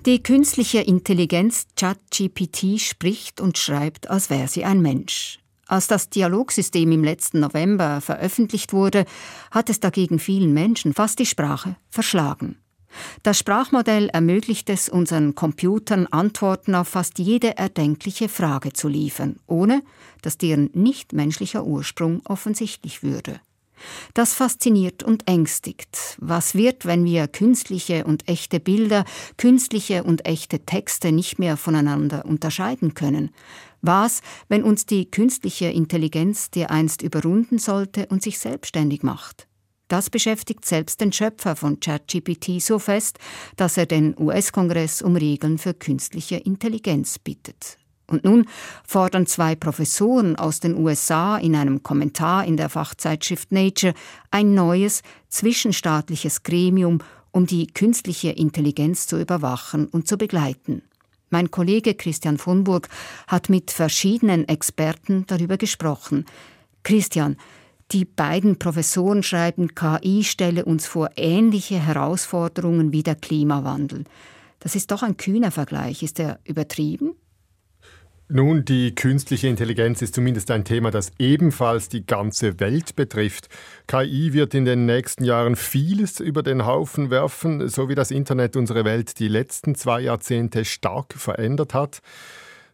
Die 0.07 0.23
künstliche 0.23 0.79
Intelligenz 0.81 1.67
ChatGPT 1.77 2.81
spricht 2.81 3.41
und 3.41 3.59
schreibt, 3.59 4.09
als 4.09 4.31
wäre 4.31 4.49
sie 4.49 4.65
ein 4.65 4.81
Mensch. 4.81 5.41
Als 5.67 5.87
das 5.87 6.09
Dialogsystem 6.09 6.91
im 6.93 7.05
letzten 7.05 7.41
November 7.41 8.01
veröffentlicht 8.01 8.73
wurde, 8.73 9.05
hat 9.51 9.69
es 9.69 9.81
dagegen 9.81 10.19
vielen 10.19 10.55
Menschen 10.55 10.95
fast 10.95 11.19
die 11.19 11.27
Sprache 11.27 11.77
verschlagen. 11.91 12.57
Das 13.23 13.39
Sprachmodell 13.39 14.09
ermöglicht 14.09 14.71
es 14.71 14.89
unseren 14.89 15.35
Computern 15.35 16.07
Antworten 16.07 16.75
auf 16.75 16.89
fast 16.89 17.19
jede 17.19 17.57
erdenkliche 17.57 18.29
Frage 18.29 18.73
zu 18.73 18.89
liefern, 18.89 19.37
ohne 19.47 19.83
dass 20.23 20.39
deren 20.39 20.71
nichtmenschlicher 20.73 21.65
Ursprung 21.65 22.23
offensichtlich 22.25 23.03
würde. 23.03 23.41
Das 24.15 24.35
fasziniert 24.35 25.03
und 25.03 25.29
ängstigt. 25.29 26.17
Was 26.21 26.55
wird, 26.55 26.85
wenn 26.87 27.05
wir 27.05 27.29
künstliche 27.29 28.05
und 28.05 28.29
echte 28.29 28.61
Bilder, 28.61 29.05
künstliche 29.37 30.05
und 30.05 30.27
echte 30.27 30.61
Texte 30.61 31.13
nicht 31.13 31.39
mehr 31.39 31.57
voneinander 31.57 32.25
unterscheiden 32.25 32.95
können? 32.95 33.31
Was, 33.81 34.23
wenn 34.49 34.65
uns 34.65 34.87
die 34.87 35.11
künstliche 35.11 35.67
Intelligenz 35.67 36.51
dereinst 36.51 37.03
überrunden 37.03 37.59
sollte 37.59 38.07
und 38.07 38.23
sich 38.23 38.39
selbstständig 38.39 39.03
macht? 39.03 39.48
Das 39.89 40.11
beschäftigt 40.11 40.67
selbst 40.67 41.01
den 41.01 41.13
Schöpfer 41.13 41.57
von 41.57 41.81
ChatGPT 41.81 42.61
so 42.61 42.79
fest, 42.79 43.19
dass 43.57 43.79
er 43.79 43.87
den 43.87 44.15
US-Kongress 44.19 45.01
um 45.01 45.17
Regeln 45.17 45.57
für 45.57 45.73
künstliche 45.73 46.37
Intelligenz 46.37 47.19
bittet. 47.19 47.79
Und 48.07 48.25
nun 48.25 48.47
fordern 48.87 49.27
zwei 49.27 49.55
Professoren 49.55 50.37
aus 50.37 50.61
den 50.61 50.77
USA 50.77 51.37
in 51.37 51.55
einem 51.55 51.83
Kommentar 51.83 52.45
in 52.45 52.57
der 52.57 52.69
Fachzeitschrift 52.69 53.53
Nature 53.53 53.95
ein 54.31 54.55
neues, 54.55 55.03
zwischenstaatliches 55.29 56.43
Gremium, 56.43 57.01
um 57.33 57.47
die 57.47 57.67
künstliche 57.67 58.31
Intelligenz 58.31 59.07
zu 59.07 59.21
überwachen 59.21 59.89
und 59.89 60.09
zu 60.09 60.17
begleiten. 60.17 60.83
Mein 61.31 61.51
Kollege 61.51 61.95
Christian 61.95 62.39
von 62.39 62.65
Burg 62.65 62.89
hat 63.27 63.51
mit 63.51 63.71
verschiedenen 63.71 64.49
Experten 64.49 65.25
darüber 65.27 65.59
gesprochen. 65.59 66.25
Christian, 66.83 67.37
die 67.93 68.05
beiden 68.05 68.59
Professoren 68.59 69.23
schreiben, 69.23 69.75
KI 69.75 70.25
stelle 70.25 70.65
uns 70.65 70.87
vor 70.87 71.11
ähnliche 71.17 71.79
Herausforderungen 71.79 72.93
wie 72.93 73.03
der 73.03 73.15
Klimawandel. 73.15 74.05
Das 74.61 74.75
ist 74.75 74.91
doch 74.91 75.03
ein 75.03 75.17
kühner 75.17 75.51
Vergleich. 75.51 76.03
Ist 76.03 76.21
er 76.21 76.41
übertrieben? 76.45 77.15
Nun, 78.31 78.67
die 78.67 78.95
künstliche 78.95 79.49
Intelligenz 79.49 80.03
ist 80.03 80.15
zumindest 80.15 80.51
ein 80.51 80.63
Thema, 80.65 80.91
das 80.91 81.13
ebenfalls 81.19 81.89
die 81.89 82.05
ganze 82.05 82.61
Welt 82.61 82.95
betrifft. 82.95 83.49
KI 83.87 84.35
wird 84.35 84.53
in 84.53 84.67
den 84.67 84.85
nächsten 84.85 85.25
Jahren 85.25 85.57
vieles 85.57 86.21
über 86.21 86.43
den 86.43 86.67
Haufen 86.67 87.09
werfen, 87.09 87.71
so 87.71 87.89
wie 87.89 87.95
das 87.95 88.11
Internet 88.11 88.55
unsere 88.55 88.85
Welt 88.85 89.19
die 89.19 89.29
letzten 89.29 89.75
zwei 89.75 90.03
Jahrzehnte 90.03 90.67
stark 90.67 91.15
verändert 91.15 91.73
hat. 91.73 92.01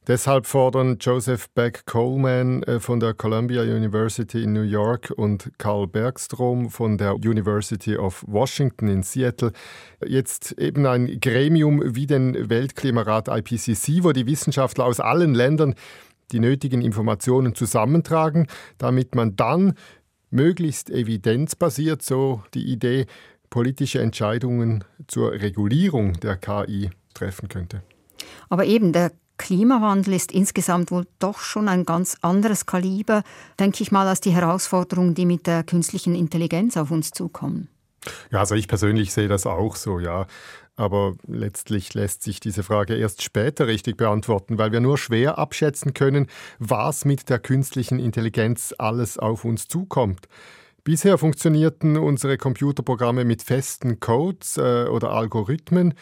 Deshalb 0.06 0.44
fordern 0.44 0.98
Joseph 1.00 1.48
Beck 1.54 1.86
Coleman 1.86 2.62
äh, 2.64 2.78
von 2.78 3.00
der 3.00 3.14
Columbia 3.14 3.62
University 3.62 4.42
in 4.42 4.52
New 4.52 4.60
York 4.60 5.10
und 5.16 5.50
Karl 5.56 5.86
Bergstrom 5.86 6.68
von 6.68 6.98
der 6.98 7.14
University 7.14 7.96
of 7.96 8.22
Washington 8.26 8.88
in 8.88 9.02
Seattle 9.02 9.52
jetzt 10.04 10.52
eben 10.58 10.84
ein 10.84 11.20
Gremium 11.20 11.82
wie 11.94 12.06
den 12.06 12.50
Weltklimarat 12.50 13.28
IPCC, 13.28 14.04
wo 14.04 14.12
die 14.12 14.26
Wissenschaftler 14.26 14.84
aus 14.84 15.00
allen 15.00 15.34
Ländern 15.34 15.74
die 16.32 16.40
nötigen 16.40 16.82
Informationen 16.82 17.54
zusammentragen, 17.54 18.46
damit 18.76 19.14
man 19.14 19.36
dann 19.36 19.72
möglichst 20.30 20.90
evidenzbasiert, 20.90 22.02
so 22.02 22.42
die 22.52 22.70
Idee, 22.70 23.06
politische 23.48 24.00
Entscheidungen 24.02 24.84
zur 25.06 25.32
Regulierung 25.32 26.12
der 26.20 26.36
KI 26.36 26.90
treffen 27.14 27.48
könnte. 27.48 27.82
Aber 28.50 28.66
eben 28.66 28.92
der 28.92 29.12
Klimawandel 29.36 30.14
ist 30.14 30.32
insgesamt 30.32 30.90
wohl 30.90 31.06
doch 31.18 31.40
schon 31.40 31.68
ein 31.68 31.84
ganz 31.84 32.16
anderes 32.22 32.66
Kaliber, 32.66 33.22
denke 33.58 33.82
ich 33.82 33.90
mal, 33.90 34.06
als 34.06 34.20
die 34.20 34.30
Herausforderungen, 34.30 35.14
die 35.14 35.26
mit 35.26 35.46
der 35.46 35.64
künstlichen 35.64 36.14
Intelligenz 36.14 36.76
auf 36.76 36.90
uns 36.90 37.10
zukommen. 37.10 37.68
Ja, 38.30 38.40
also 38.40 38.54
ich 38.54 38.68
persönlich 38.68 39.12
sehe 39.12 39.28
das 39.28 39.46
auch 39.46 39.76
so, 39.76 39.98
ja. 39.98 40.26
Aber 40.76 41.14
letztlich 41.26 41.94
lässt 41.94 42.22
sich 42.22 42.40
diese 42.40 42.64
Frage 42.64 42.96
erst 42.96 43.22
später 43.22 43.68
richtig 43.68 43.96
beantworten, 43.96 44.58
weil 44.58 44.72
wir 44.72 44.80
nur 44.80 44.98
schwer 44.98 45.38
abschätzen 45.38 45.94
können, 45.94 46.26
was 46.58 47.04
mit 47.04 47.28
der 47.30 47.38
künstlichen 47.38 48.00
Intelligenz 48.00 48.74
alles 48.76 49.16
auf 49.16 49.44
uns 49.44 49.68
zukommt. 49.68 50.26
Bisher 50.82 51.16
funktionierten 51.16 51.96
unsere 51.96 52.36
Computerprogramme 52.36 53.24
mit 53.24 53.42
festen 53.42 54.00
Codes 54.00 54.58
äh, 54.58 54.86
oder 54.86 55.10
Algorithmen. 55.12 55.94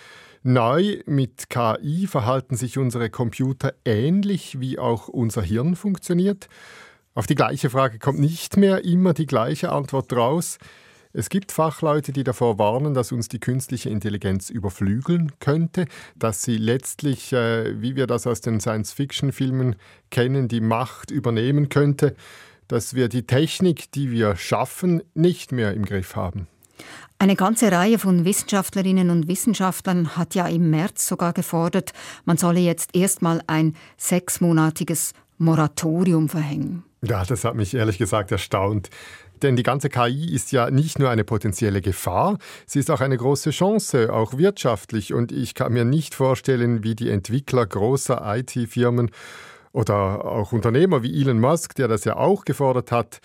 Neu 0.45 1.03
mit 1.07 1.51
KI 1.51 2.09
verhalten 2.09 2.57
sich 2.57 2.77
unsere 2.77 3.11
Computer 3.11 3.75
ähnlich 3.85 4.59
wie 4.59 4.77
auch 4.77 5.07
unser 5.07 5.41
Hirn 5.41 5.77
funktioniert. 5.77 6.49
Auf 7.15 7.29
die 7.29 7.37
gleiche 7.37 7.71
Frage 7.71 8.01
kommt 8.01 8.19
nicht 8.19 8.57
mehr 8.57 8.85
immer 8.85 9.15
die 9.15 9.27
gleiche 9.27 9.71
Antwort 9.71 10.13
raus. 10.13 10.59
Es 11.13 11.29
gibt 11.29 11.53
Fachleute, 11.53 12.11
die 12.11 12.25
davor 12.25 12.59
warnen, 12.59 12.93
dass 12.93 13.13
uns 13.13 13.29
die 13.29 13.39
künstliche 13.39 13.89
Intelligenz 13.89 14.51
überflügeln 14.51 15.31
könnte, 15.39 15.85
dass 16.17 16.43
sie 16.43 16.57
letztlich, 16.57 17.33
äh, 17.33 17.81
wie 17.81 17.95
wir 17.95 18.09
das 18.09 18.27
aus 18.27 18.41
den 18.41 18.59
Science-Fiction-Filmen 18.59 19.77
kennen, 20.11 20.49
die 20.49 20.61
Macht 20.61 21.13
übernehmen 21.13 21.69
könnte, 21.69 22.17
dass 22.67 22.95
wir 22.95 23.09
die 23.09 23.29
Technik, 23.29 23.93
die 23.93 24.11
wir 24.11 24.35
schaffen, 24.35 25.03
nicht 25.15 25.53
mehr 25.53 25.75
im 25.75 25.85
Griff 25.85 26.17
haben. 26.17 26.49
Eine 27.19 27.37
ganze 27.37 27.71
Reihe 27.71 27.99
von 27.99 28.25
Wissenschaftlerinnen 28.25 29.11
und 29.11 29.29
Wissenschaftlern 29.29 30.17
hat 30.17 30.35
ja 30.35 30.47
im 30.49 30.71
März 30.71 31.07
sogar 31.07 31.33
gefordert, 31.33 31.93
man 32.25 32.37
solle 32.37 32.61
jetzt 32.61 32.97
erstmal 32.97 33.43
ein 33.47 33.77
sechsmonatiges 33.97 35.13
Moratorium 35.39 36.29
verhängen. 36.29 36.85
Ja, 37.03 37.25
das 37.25 37.45
hat 37.45 37.55
mich 37.55 37.75
ehrlich 37.75 37.99
gesagt 37.99 38.33
erstaunt. 38.33 38.91
Denn 39.43 39.57
die 39.57 39.65
ganze 39.65 39.89
KI 39.89 40.33
ist 40.33 40.53
ja 40.53 40.71
nicht 40.71 41.01
nur 41.01 41.11
eine 41.11 41.25
potenzielle 41.25 41.81
Gefahr, 41.81 42.39
sie 42.65 42.79
ist 42.79 42.91
auch 42.91 43.01
eine 43.01 43.17
große 43.17 43.51
Chance, 43.51 44.13
auch 44.13 44.39
wirtschaftlich. 44.39 45.13
Und 45.13 45.33
ich 45.33 45.55
kann 45.55 45.73
mir 45.73 45.85
nicht 45.85 46.15
vorstellen, 46.15 46.85
wie 46.85 46.95
die 46.95 47.11
Entwickler 47.11 47.67
großer 47.67 48.23
IT-Firmen 48.37 49.11
oder 49.73 50.25
auch 50.25 50.53
Unternehmer 50.53 51.03
wie 51.03 51.21
Elon 51.21 51.41
Musk, 51.41 51.75
der 51.75 51.89
das 51.89 52.05
ja 52.05 52.17
auch 52.17 52.45
gefordert 52.45 52.93
hat, 52.93 53.21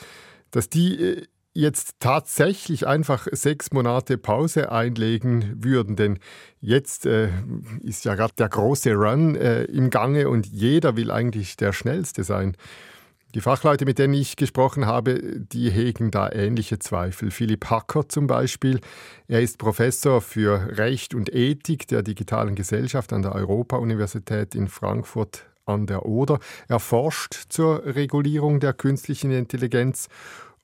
dass 0.51 0.69
die 0.69 0.95
äh, 0.95 1.23
jetzt 1.57 1.95
tatsächlich 1.99 2.85
einfach 2.85 3.27
sechs 3.31 3.71
Monate 3.71 4.19
Pause 4.19 4.71
einlegen 4.71 5.55
würden. 5.63 5.95
Denn 5.95 6.19
jetzt 6.61 7.07
äh, 7.07 7.29
ist 7.81 8.05
ja 8.05 8.13
gerade 8.13 8.35
der 8.37 8.49
große 8.49 8.93
Run 8.93 9.35
äh, 9.35 9.63
im 9.63 9.89
Gange 9.89 10.29
und 10.29 10.45
jeder 10.45 10.95
will 10.95 11.09
eigentlich 11.09 11.57
der 11.57 11.73
Schnellste 11.73 12.23
sein. 12.23 12.55
Die 13.33 13.41
Fachleute, 13.41 13.85
mit 13.85 13.97
denen 13.97 14.13
ich 14.13 14.35
gesprochen 14.35 14.85
habe, 14.85 15.19
die 15.19 15.71
hegen 15.71 16.11
da 16.11 16.31
ähnliche 16.31 16.77
Zweifel. 16.77 17.31
Philipp 17.31 17.65
Hacker 17.65 18.07
zum 18.07 18.27
Beispiel, 18.27 18.79
er 19.27 19.41
ist 19.41 19.57
Professor 19.57 20.21
für 20.21 20.77
Recht 20.77 21.15
und 21.15 21.33
Ethik 21.33 21.87
der 21.87 22.03
digitalen 22.03 22.53
Gesellschaft 22.53 23.11
an 23.13 23.23
der 23.23 23.33
Europa-Universität 23.33 24.53
in 24.53 24.67
Frankfurt 24.67 25.45
an 25.65 25.87
der 25.87 26.05
Oder. 26.05 26.39
Er 26.67 26.79
forscht 26.79 27.33
zur 27.49 27.83
Regulierung 27.83 28.59
der 28.59 28.73
künstlichen 28.73 29.31
Intelligenz 29.31 30.07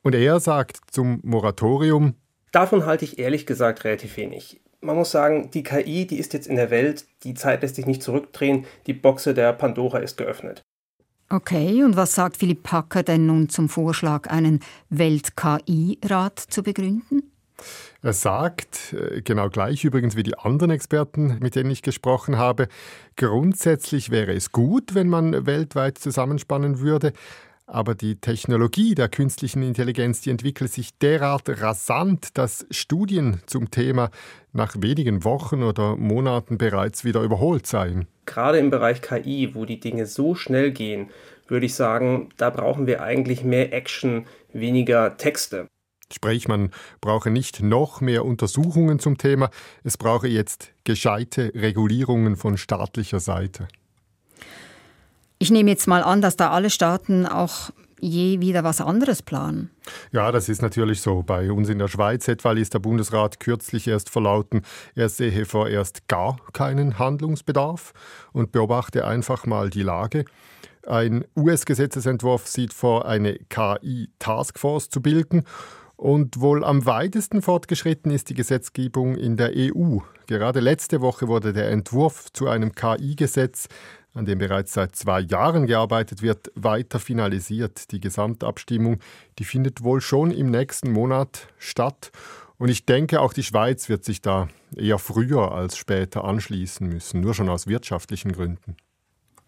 und 0.04 0.14
er 0.14 0.40
sagt 0.40 0.78
zum 0.92 1.20
Moratorium, 1.24 2.16
Davon 2.52 2.86
halte 2.86 3.04
ich 3.04 3.18
ehrlich 3.18 3.48
gesagt 3.48 3.84
relativ 3.84 4.16
wenig. 4.16 4.62
Man 4.80 4.96
muss 4.96 5.10
sagen, 5.10 5.50
die 5.52 5.64
KI, 5.64 6.06
die 6.06 6.20
ist 6.20 6.34
jetzt 6.34 6.46
in 6.46 6.56
der 6.56 6.70
Welt, 6.70 7.06
die 7.24 7.34
Zeit 7.34 7.64
lässt 7.64 7.76
sich 7.76 7.88
nicht 7.88 8.04
zurückdrehen, 8.04 8.66
die 8.86 8.94
Boxe 8.94 9.34
der 9.34 9.54
Pandora 9.54 9.98
ist 10.00 10.18
geöffnet. 10.18 10.62
Okay, 11.30 11.84
und 11.84 11.96
was 11.96 12.14
sagt 12.14 12.38
Philipp 12.38 12.62
Packer 12.62 13.02
denn 13.02 13.26
nun 13.26 13.50
zum 13.50 13.70
Vorschlag, 13.70 14.30
einen 14.30 14.60
Welt-KI-Rat 14.90 16.38
zu 16.38 16.62
begründen? 16.62 17.24
Er 18.04 18.14
sagt, 18.14 18.94
äh, 18.94 19.22
genau 19.22 19.50
gleich 19.50 19.84
übrigens 19.84 20.16
wie 20.16 20.24
die 20.24 20.38
anderen 20.38 20.70
Experten, 20.70 21.40
mit 21.40 21.56
denen 21.56 21.72
ich 21.72 21.82
gesprochen 21.82 22.38
habe, 22.38 22.68
grundsätzlich 23.16 24.12
wäre 24.12 24.34
es 24.34 24.52
gut, 24.52 24.94
wenn 24.94 25.08
man 25.08 25.48
weltweit 25.48 25.98
zusammenspannen 25.98 26.82
würde, 26.82 27.14
aber 27.66 27.96
die 27.96 28.18
Technologie 28.18 28.96
der 28.96 29.10
künstlichen 29.10 29.64
Intelligenz, 29.64 30.22
die 30.22 30.30
entwickelt 30.30 30.72
sich 30.72 30.98
derart 30.98 31.50
rasant, 31.62 32.38
dass 32.38 32.66
Studien 32.72 33.42
zum 33.46 33.72
Thema 33.72 34.10
nach 34.52 34.76
wenigen 34.80 35.24
Wochen 35.24 35.64
oder 35.64 35.96
Monaten 35.96 36.58
bereits 36.58 37.04
wieder 37.04 37.22
überholt 37.22 37.66
seien. 37.66 38.08
Gerade 38.26 38.60
im 38.60 38.70
Bereich 38.70 39.02
KI, 39.02 39.56
wo 39.56 39.66
die 39.66 39.80
Dinge 39.80 40.06
so 40.06 40.36
schnell 40.36 40.72
gehen, 40.72 41.10
würde 41.48 41.66
ich 41.66 41.76
sagen, 41.76 42.30
da 42.38 42.50
brauchen 42.50 42.88
wir 42.88 43.02
eigentlich 43.02 43.44
mehr 43.44 43.74
Action, 43.74 44.26
weniger 44.54 45.18
Texte. 45.18 45.68
Sprich, 46.12 46.48
man 46.48 46.70
brauche 47.02 47.32
nicht 47.32 47.64
noch 47.64 48.02
mehr 48.02 48.24
Untersuchungen 48.24 49.00
zum 49.00 49.18
Thema, 49.18 49.50
es 49.84 49.98
brauche 49.98 50.28
jetzt 50.28 50.72
gescheite 50.84 51.52
Regulierungen 51.56 52.36
von 52.36 52.58
staatlicher 52.58 53.20
Seite. 53.20 53.68
Ich 55.40 55.52
nehme 55.52 55.72
jetzt 55.72 55.88
mal 55.88 56.04
an, 56.04 56.22
dass 56.22 56.38
da 56.38 56.52
alle 56.52 56.70
Staaten 56.70 57.26
auch 57.26 57.72
je 58.04 58.42
wieder 58.42 58.64
was 58.64 58.82
anderes 58.82 59.22
planen. 59.22 59.70
Ja, 60.12 60.32
das 60.32 60.50
ist 60.50 60.62
natürlich 60.62 61.02
so. 61.02 61.24
Bei 61.24 61.52
uns 61.52 61.70
in 61.70 61.80
der 61.80 61.88
Schweiz 61.88 62.28
etwa 62.28 62.52
ließ 62.52 62.70
der 62.70 62.80
Bundesrat 62.80 63.40
kürzlich 63.40 63.88
erst 63.88 64.10
verlauten, 64.10 64.62
er 64.94 65.10
sehe 65.10 65.46
vorerst 65.46 66.08
gar 66.08 66.38
keinen 66.52 67.00
Handlungsbedarf 67.00 67.94
und 68.34 68.52
beobachte 68.52 69.08
einfach 69.08 69.46
mal 69.46 69.70
die 69.70 69.84
Lage. 69.84 70.26
Ein 70.86 71.24
US-Gesetzesentwurf 71.38 72.48
sieht 72.48 72.74
vor, 72.74 73.06
eine 73.06 73.36
KI-Taskforce 73.50 74.90
zu 74.90 75.02
bilden. 75.02 75.44
Und 75.96 76.42
wohl 76.42 76.66
am 76.66 76.86
weitesten 76.86 77.42
fortgeschritten 77.42 78.12
ist 78.12 78.30
die 78.30 78.34
Gesetzgebung 78.34 79.16
in 79.16 79.38
der 79.38 79.52
EU. 79.56 80.00
Gerade 80.28 80.60
letzte 80.60 81.00
Woche 81.00 81.30
wurde 81.30 81.54
der 81.54 81.70
Entwurf 81.70 82.34
zu 82.34 82.50
einem 82.50 82.74
KI-Gesetz 82.74 83.68
an 84.14 84.26
dem 84.26 84.38
bereits 84.38 84.74
seit 84.74 84.96
zwei 84.96 85.22
Jahren 85.22 85.66
gearbeitet 85.66 86.22
wird, 86.22 86.52
weiter 86.56 87.00
finalisiert. 87.00 87.92
Die 87.92 88.00
Gesamtabstimmung, 88.00 89.00
die 89.40 89.44
findet 89.44 89.84
wohl 89.84 90.02
schon 90.02 90.32
im 90.32 90.52
nächsten 90.52 90.92
Monat 90.92 91.48
statt. 91.58 92.12
Und 92.58 92.70
ich 92.70 92.86
denke, 92.86 93.22
auch 93.22 93.34
die 93.34 93.44
Schweiz 93.44 93.90
wird 93.90 94.06
sich 94.06 94.22
da 94.22 94.48
eher 94.76 95.00
früher 95.00 95.52
als 95.52 95.78
später 95.78 96.24
anschließen 96.24 96.88
müssen, 96.88 97.22
nur 97.22 97.34
schon 97.34 97.50
aus 97.50 97.68
wirtschaftlichen 97.68 98.32
Gründen. 98.32 98.78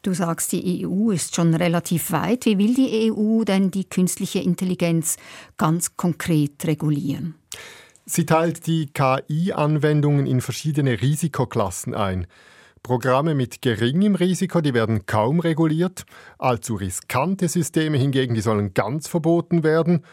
Du 0.01 0.13
sagst, 0.13 0.51
die 0.51 0.85
EU 0.85 1.09
ist 1.09 1.35
schon 1.35 1.55
relativ 1.55 2.11
weit. 2.11 2.45
Wie 2.45 2.59
will 2.59 2.75
die 2.75 3.11
EU 3.11 3.43
denn 3.43 3.71
die 3.71 3.85
künstliche 3.85 4.39
Intelligenz 4.39 5.17
ganz 5.57 5.97
konkret 5.97 6.65
regulieren? 6.65 7.35
Sie 8.05 8.27
teilt 8.27 8.67
die 8.67 8.87
KI-Anwendungen 8.87 10.27
in 10.27 10.41
verschiedene 10.41 11.01
Risikoklassen 11.01 11.95
ein. 11.95 12.27
Programme 12.85 13.33
mit 13.33 13.63
geringem 13.63 14.13
Risiko, 14.13 14.61
die 14.61 14.75
werden 14.75 15.07
kaum 15.07 15.39
reguliert. 15.39 16.05
Allzu 16.37 16.75
riskante 16.75 17.47
Systeme 17.47 17.97
hingegen, 17.97 18.35
die 18.35 18.41
sollen 18.41 18.75
ganz 18.75 19.07
verboten 19.07 19.63
werden. 19.63 20.05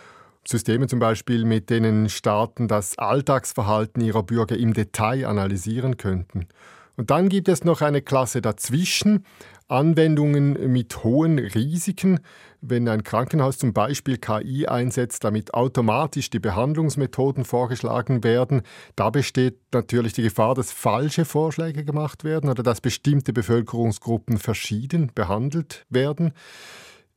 Systeme 0.48 0.86
zum 0.86 0.98
Beispiel, 0.98 1.44
mit 1.44 1.68
denen 1.68 2.08
Staaten 2.08 2.68
das 2.68 2.96
Alltagsverhalten 2.96 4.02
ihrer 4.02 4.22
Bürger 4.22 4.56
im 4.56 4.72
Detail 4.72 5.26
analysieren 5.26 5.98
könnten. 5.98 6.48
Und 6.96 7.10
dann 7.10 7.28
gibt 7.28 7.48
es 7.48 7.62
noch 7.62 7.82
eine 7.82 8.00
Klasse 8.00 8.40
dazwischen, 8.40 9.26
Anwendungen 9.72 10.70
mit 10.70 11.02
hohen 11.02 11.38
Risiken, 11.38 12.20
wenn 12.60 12.86
ein 12.88 13.02
Krankenhaus 13.02 13.56
zum 13.56 13.72
Beispiel 13.72 14.18
KI 14.18 14.66
einsetzt, 14.66 15.24
damit 15.24 15.54
automatisch 15.54 16.28
die 16.28 16.38
Behandlungsmethoden 16.38 17.44
vorgeschlagen 17.44 18.22
werden, 18.22 18.62
da 18.96 19.08
besteht 19.08 19.58
natürlich 19.72 20.12
die 20.12 20.22
Gefahr, 20.22 20.54
dass 20.54 20.72
falsche 20.72 21.24
Vorschläge 21.24 21.84
gemacht 21.84 22.22
werden 22.22 22.50
oder 22.50 22.62
dass 22.62 22.82
bestimmte 22.82 23.32
Bevölkerungsgruppen 23.32 24.38
verschieden 24.38 25.10
behandelt 25.14 25.86
werden. 25.88 26.32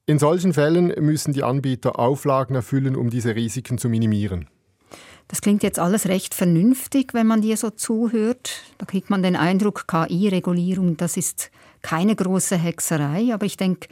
In 0.05 0.17
solchen 0.17 0.53
Fällen 0.53 0.93
müssen 1.03 1.33
die 1.33 1.43
Anbieter 1.43 1.99
Auflagen 1.99 2.55
erfüllen, 2.55 2.95
um 2.95 3.09
diese 3.09 3.35
Risiken 3.35 3.77
zu 3.77 3.89
minimieren. 3.89 4.47
Das 5.27 5.41
klingt 5.41 5.63
jetzt 5.63 5.79
alles 5.79 6.07
recht 6.07 6.33
vernünftig, 6.33 7.13
wenn 7.13 7.27
man 7.27 7.41
dir 7.41 7.57
so 7.57 7.71
zuhört. 7.71 8.61
Da 8.77 8.85
kriegt 8.85 9.09
man 9.09 9.23
den 9.23 9.35
Eindruck, 9.35 9.87
KI-Regulierung, 9.87 10.97
das 10.97 11.17
ist 11.17 11.51
keine 11.81 12.15
große 12.15 12.57
Hexerei, 12.57 13.33
aber 13.33 13.45
ich 13.45 13.57
denke, 13.57 13.87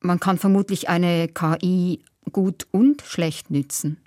man 0.00 0.20
kann 0.20 0.38
vermutlich 0.38 0.88
eine 0.88 1.28
KI 1.28 2.00
gut 2.32 2.66
und 2.70 3.02
schlecht 3.02 3.50
nützen. 3.50 4.03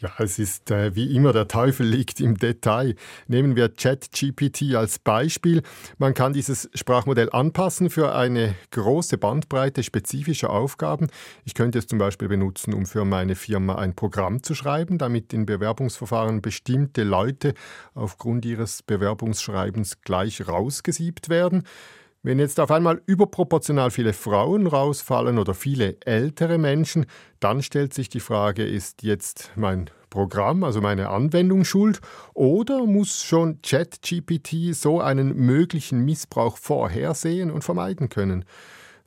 Ja, 0.00 0.12
es 0.18 0.38
ist 0.38 0.70
äh, 0.70 0.94
wie 0.94 1.14
immer, 1.14 1.32
der 1.32 1.48
Teufel 1.48 1.86
liegt 1.86 2.20
im 2.20 2.36
Detail. 2.36 2.94
Nehmen 3.26 3.56
wir 3.56 3.68
ChatGPT 3.68 4.74
als 4.74 4.98
Beispiel. 4.98 5.62
Man 5.98 6.14
kann 6.14 6.32
dieses 6.32 6.70
Sprachmodell 6.74 7.30
anpassen 7.32 7.90
für 7.90 8.14
eine 8.14 8.54
große 8.70 9.18
Bandbreite 9.18 9.82
spezifischer 9.82 10.50
Aufgaben. 10.50 11.08
Ich 11.44 11.54
könnte 11.54 11.78
es 11.78 11.86
zum 11.86 11.98
Beispiel 11.98 12.28
benutzen, 12.28 12.74
um 12.74 12.86
für 12.86 13.04
meine 13.04 13.34
Firma 13.34 13.76
ein 13.76 13.94
Programm 13.94 14.42
zu 14.42 14.54
schreiben, 14.54 14.98
damit 14.98 15.32
in 15.32 15.46
Bewerbungsverfahren 15.46 16.42
bestimmte 16.42 17.02
Leute 17.02 17.54
aufgrund 17.94 18.44
ihres 18.44 18.82
Bewerbungsschreibens 18.82 20.00
gleich 20.02 20.46
rausgesiebt 20.46 21.28
werden. 21.28 21.64
Wenn 22.28 22.40
jetzt 22.40 22.60
auf 22.60 22.70
einmal 22.70 23.00
überproportional 23.06 23.90
viele 23.90 24.12
Frauen 24.12 24.66
rausfallen 24.66 25.38
oder 25.38 25.54
viele 25.54 25.96
ältere 26.04 26.58
Menschen, 26.58 27.06
dann 27.40 27.62
stellt 27.62 27.94
sich 27.94 28.10
die 28.10 28.20
Frage, 28.20 28.66
ist 28.66 29.02
jetzt 29.02 29.50
mein 29.56 29.88
Programm, 30.10 30.62
also 30.62 30.82
meine 30.82 31.08
Anwendung 31.08 31.64
schuld, 31.64 32.02
oder 32.34 32.84
muss 32.84 33.24
schon 33.24 33.62
ChatGPT 33.62 34.74
so 34.74 35.00
einen 35.00 35.36
möglichen 35.36 36.04
Missbrauch 36.04 36.58
vorhersehen 36.58 37.50
und 37.50 37.64
vermeiden 37.64 38.10
können? 38.10 38.44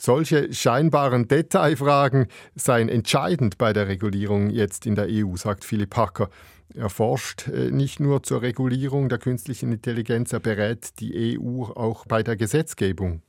Solche 0.03 0.51
scheinbaren 0.51 1.27
Detailfragen 1.27 2.25
seien 2.55 2.89
entscheidend 2.89 3.59
bei 3.59 3.71
der 3.71 3.87
Regulierung 3.87 4.49
jetzt 4.49 4.87
in 4.87 4.95
der 4.95 5.05
EU, 5.07 5.35
sagt 5.35 5.63
Philipp 5.63 5.95
Hacker. 5.95 6.31
Er 6.73 6.89
forscht 6.89 7.47
äh, 7.49 7.69
nicht 7.69 7.99
nur 7.99 8.23
zur 8.23 8.41
Regulierung 8.41 9.09
der 9.09 9.19
künstlichen 9.19 9.71
Intelligenz, 9.71 10.33
er 10.33 10.39
berät 10.39 10.99
die 10.99 11.37
EU 11.37 11.65
auch 11.65 12.07
bei 12.07 12.23
der 12.23 12.35
Gesetzgebung. 12.35 13.21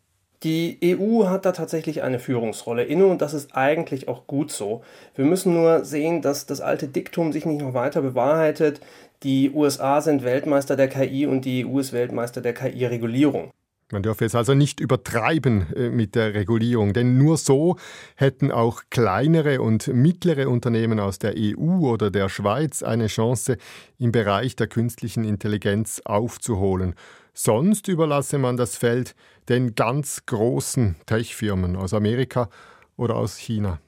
Die 0.44 0.78
EU 0.82 1.26
hat 1.26 1.44
da 1.44 1.52
tatsächlich 1.52 2.02
eine 2.02 2.18
Führungsrolle 2.18 2.84
inne 2.84 3.04
und 3.04 3.20
das 3.20 3.34
ist 3.34 3.54
eigentlich 3.54 4.08
auch 4.08 4.26
gut 4.26 4.50
so. 4.50 4.82
Wir 5.14 5.26
müssen 5.26 5.52
nur 5.52 5.84
sehen, 5.84 6.22
dass 6.22 6.46
das 6.46 6.62
alte 6.62 6.88
Diktum 6.88 7.32
sich 7.32 7.44
nicht 7.44 7.60
noch 7.60 7.74
weiter 7.74 8.00
bewahrheitet. 8.00 8.80
Die 9.24 9.50
USA 9.50 10.00
sind 10.00 10.24
Weltmeister 10.24 10.76
der 10.76 10.88
KI 10.88 11.26
und 11.26 11.44
die 11.44 11.66
EU 11.66 11.80
ist 11.80 11.92
Weltmeister 11.92 12.40
der 12.40 12.54
KI-Regulierung. 12.54 13.50
Man 13.92 14.02
dürfe 14.02 14.24
es 14.24 14.34
also 14.34 14.54
nicht 14.54 14.80
übertreiben 14.80 15.72
äh, 15.74 15.90
mit 15.90 16.14
der 16.14 16.32
Regulierung, 16.32 16.94
denn 16.94 17.18
nur 17.18 17.36
so 17.36 17.76
hätten 18.16 18.50
auch 18.50 18.84
kleinere 18.88 19.60
und 19.60 19.88
mittlere 19.88 20.48
Unternehmen 20.48 20.98
aus 20.98 21.18
der 21.18 21.34
EU 21.36 21.86
oder 21.86 22.10
der 22.10 22.30
Schweiz 22.30 22.82
eine 22.82 23.08
Chance, 23.08 23.58
im 23.98 24.10
Bereich 24.10 24.56
der 24.56 24.66
künstlichen 24.66 25.24
Intelligenz 25.24 26.00
aufzuholen. 26.06 26.94
Sonst 27.34 27.86
überlasse 27.88 28.38
man 28.38 28.56
das 28.56 28.76
Feld 28.76 29.14
den 29.50 29.74
ganz 29.74 30.24
großen 30.24 30.96
Tech-Firmen 31.04 31.76
aus 31.76 31.92
Amerika 31.92 32.48
oder 32.96 33.16
aus 33.16 33.36
China. 33.36 33.78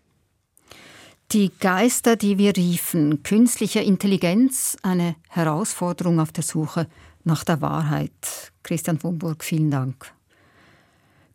Die 1.33 1.51
Geister, 1.61 2.17
die 2.17 2.37
wir 2.37 2.55
riefen, 2.57 3.23
künstliche 3.23 3.81
Intelligenz, 3.81 4.77
eine 4.83 5.17
Herausforderung 5.31 6.21
auf 6.21 6.31
der 6.31 6.45
Suche 6.45 6.87
nach 7.25 7.45
der 7.45 7.61
Wahrheit. 7.61 8.53
Christian 8.63 9.03
Wumburg, 9.03 9.45
vielen 9.45 9.71
Dank. 9.71 10.13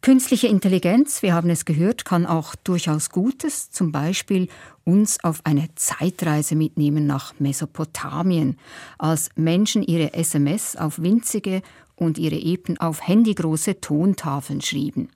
Künstliche 0.01 0.47
Intelligenz, 0.47 1.21
wir 1.23 1.33
haben 1.33 1.49
es 1.49 1.65
gehört, 1.65 2.05
kann 2.05 2.25
auch 2.25 2.55
durchaus 2.55 3.09
Gutes, 3.09 3.69
zum 3.69 3.91
Beispiel 3.91 4.47
uns 4.85 5.21
auf 5.25 5.41
eine 5.43 5.67
Zeitreise 5.75 6.55
mitnehmen 6.55 7.05
nach 7.05 7.37
Mesopotamien, 7.39 8.57
als 8.97 9.29
Menschen 9.35 9.83
ihre 9.83 10.13
SMS 10.13 10.77
auf 10.77 11.01
winzige 11.01 11.61
und 11.97 12.17
ihre 12.17 12.37
Epen 12.37 12.79
auf 12.79 13.05
handygroße 13.05 13.81
Tontafeln 13.81 14.61
schrieben. 14.61 15.09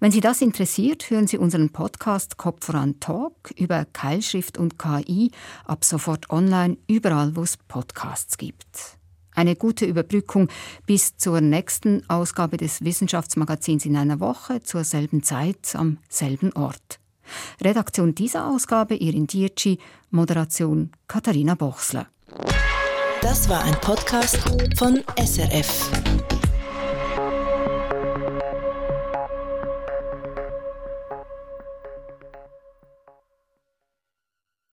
Wenn 0.00 0.12
Sie 0.12 0.20
das 0.20 0.40
interessiert, 0.40 1.10
hören 1.10 1.26
Sie 1.26 1.36
unseren 1.36 1.70
Podcast 1.70 2.38
Kopf 2.38 2.66
voran 2.66 2.98
Talk 3.00 3.52
über 3.56 3.84
Keilschrift 3.84 4.56
und 4.56 4.78
KI 4.78 5.30
ab 5.66 5.84
sofort 5.84 6.30
online 6.30 6.78
überall, 6.86 7.36
wo 7.36 7.42
es 7.42 7.56
Podcasts 7.56 8.38
gibt. 8.38 8.95
Eine 9.36 9.54
gute 9.54 9.84
Überbrückung 9.84 10.48
bis 10.86 11.16
zur 11.18 11.42
nächsten 11.42 12.02
Ausgabe 12.08 12.56
des 12.56 12.82
Wissenschaftsmagazins 12.82 13.84
in 13.84 13.96
einer 13.96 14.18
Woche 14.18 14.62
zur 14.62 14.82
selben 14.82 15.22
Zeit 15.22 15.74
am 15.74 15.98
selben 16.08 16.52
Ort. 16.54 16.98
Redaktion 17.60 18.14
dieser 18.14 18.48
Ausgabe 18.48 18.96
Irin 18.96 19.26
Dietschi, 19.26 19.78
Moderation 20.10 20.90
Katharina 21.06 21.54
Bochsler. 21.54 22.06
Das 23.20 23.48
war 23.48 23.62
ein 23.62 23.74
Podcast 23.80 24.38
von 24.78 25.02
SRF. 25.18 26.35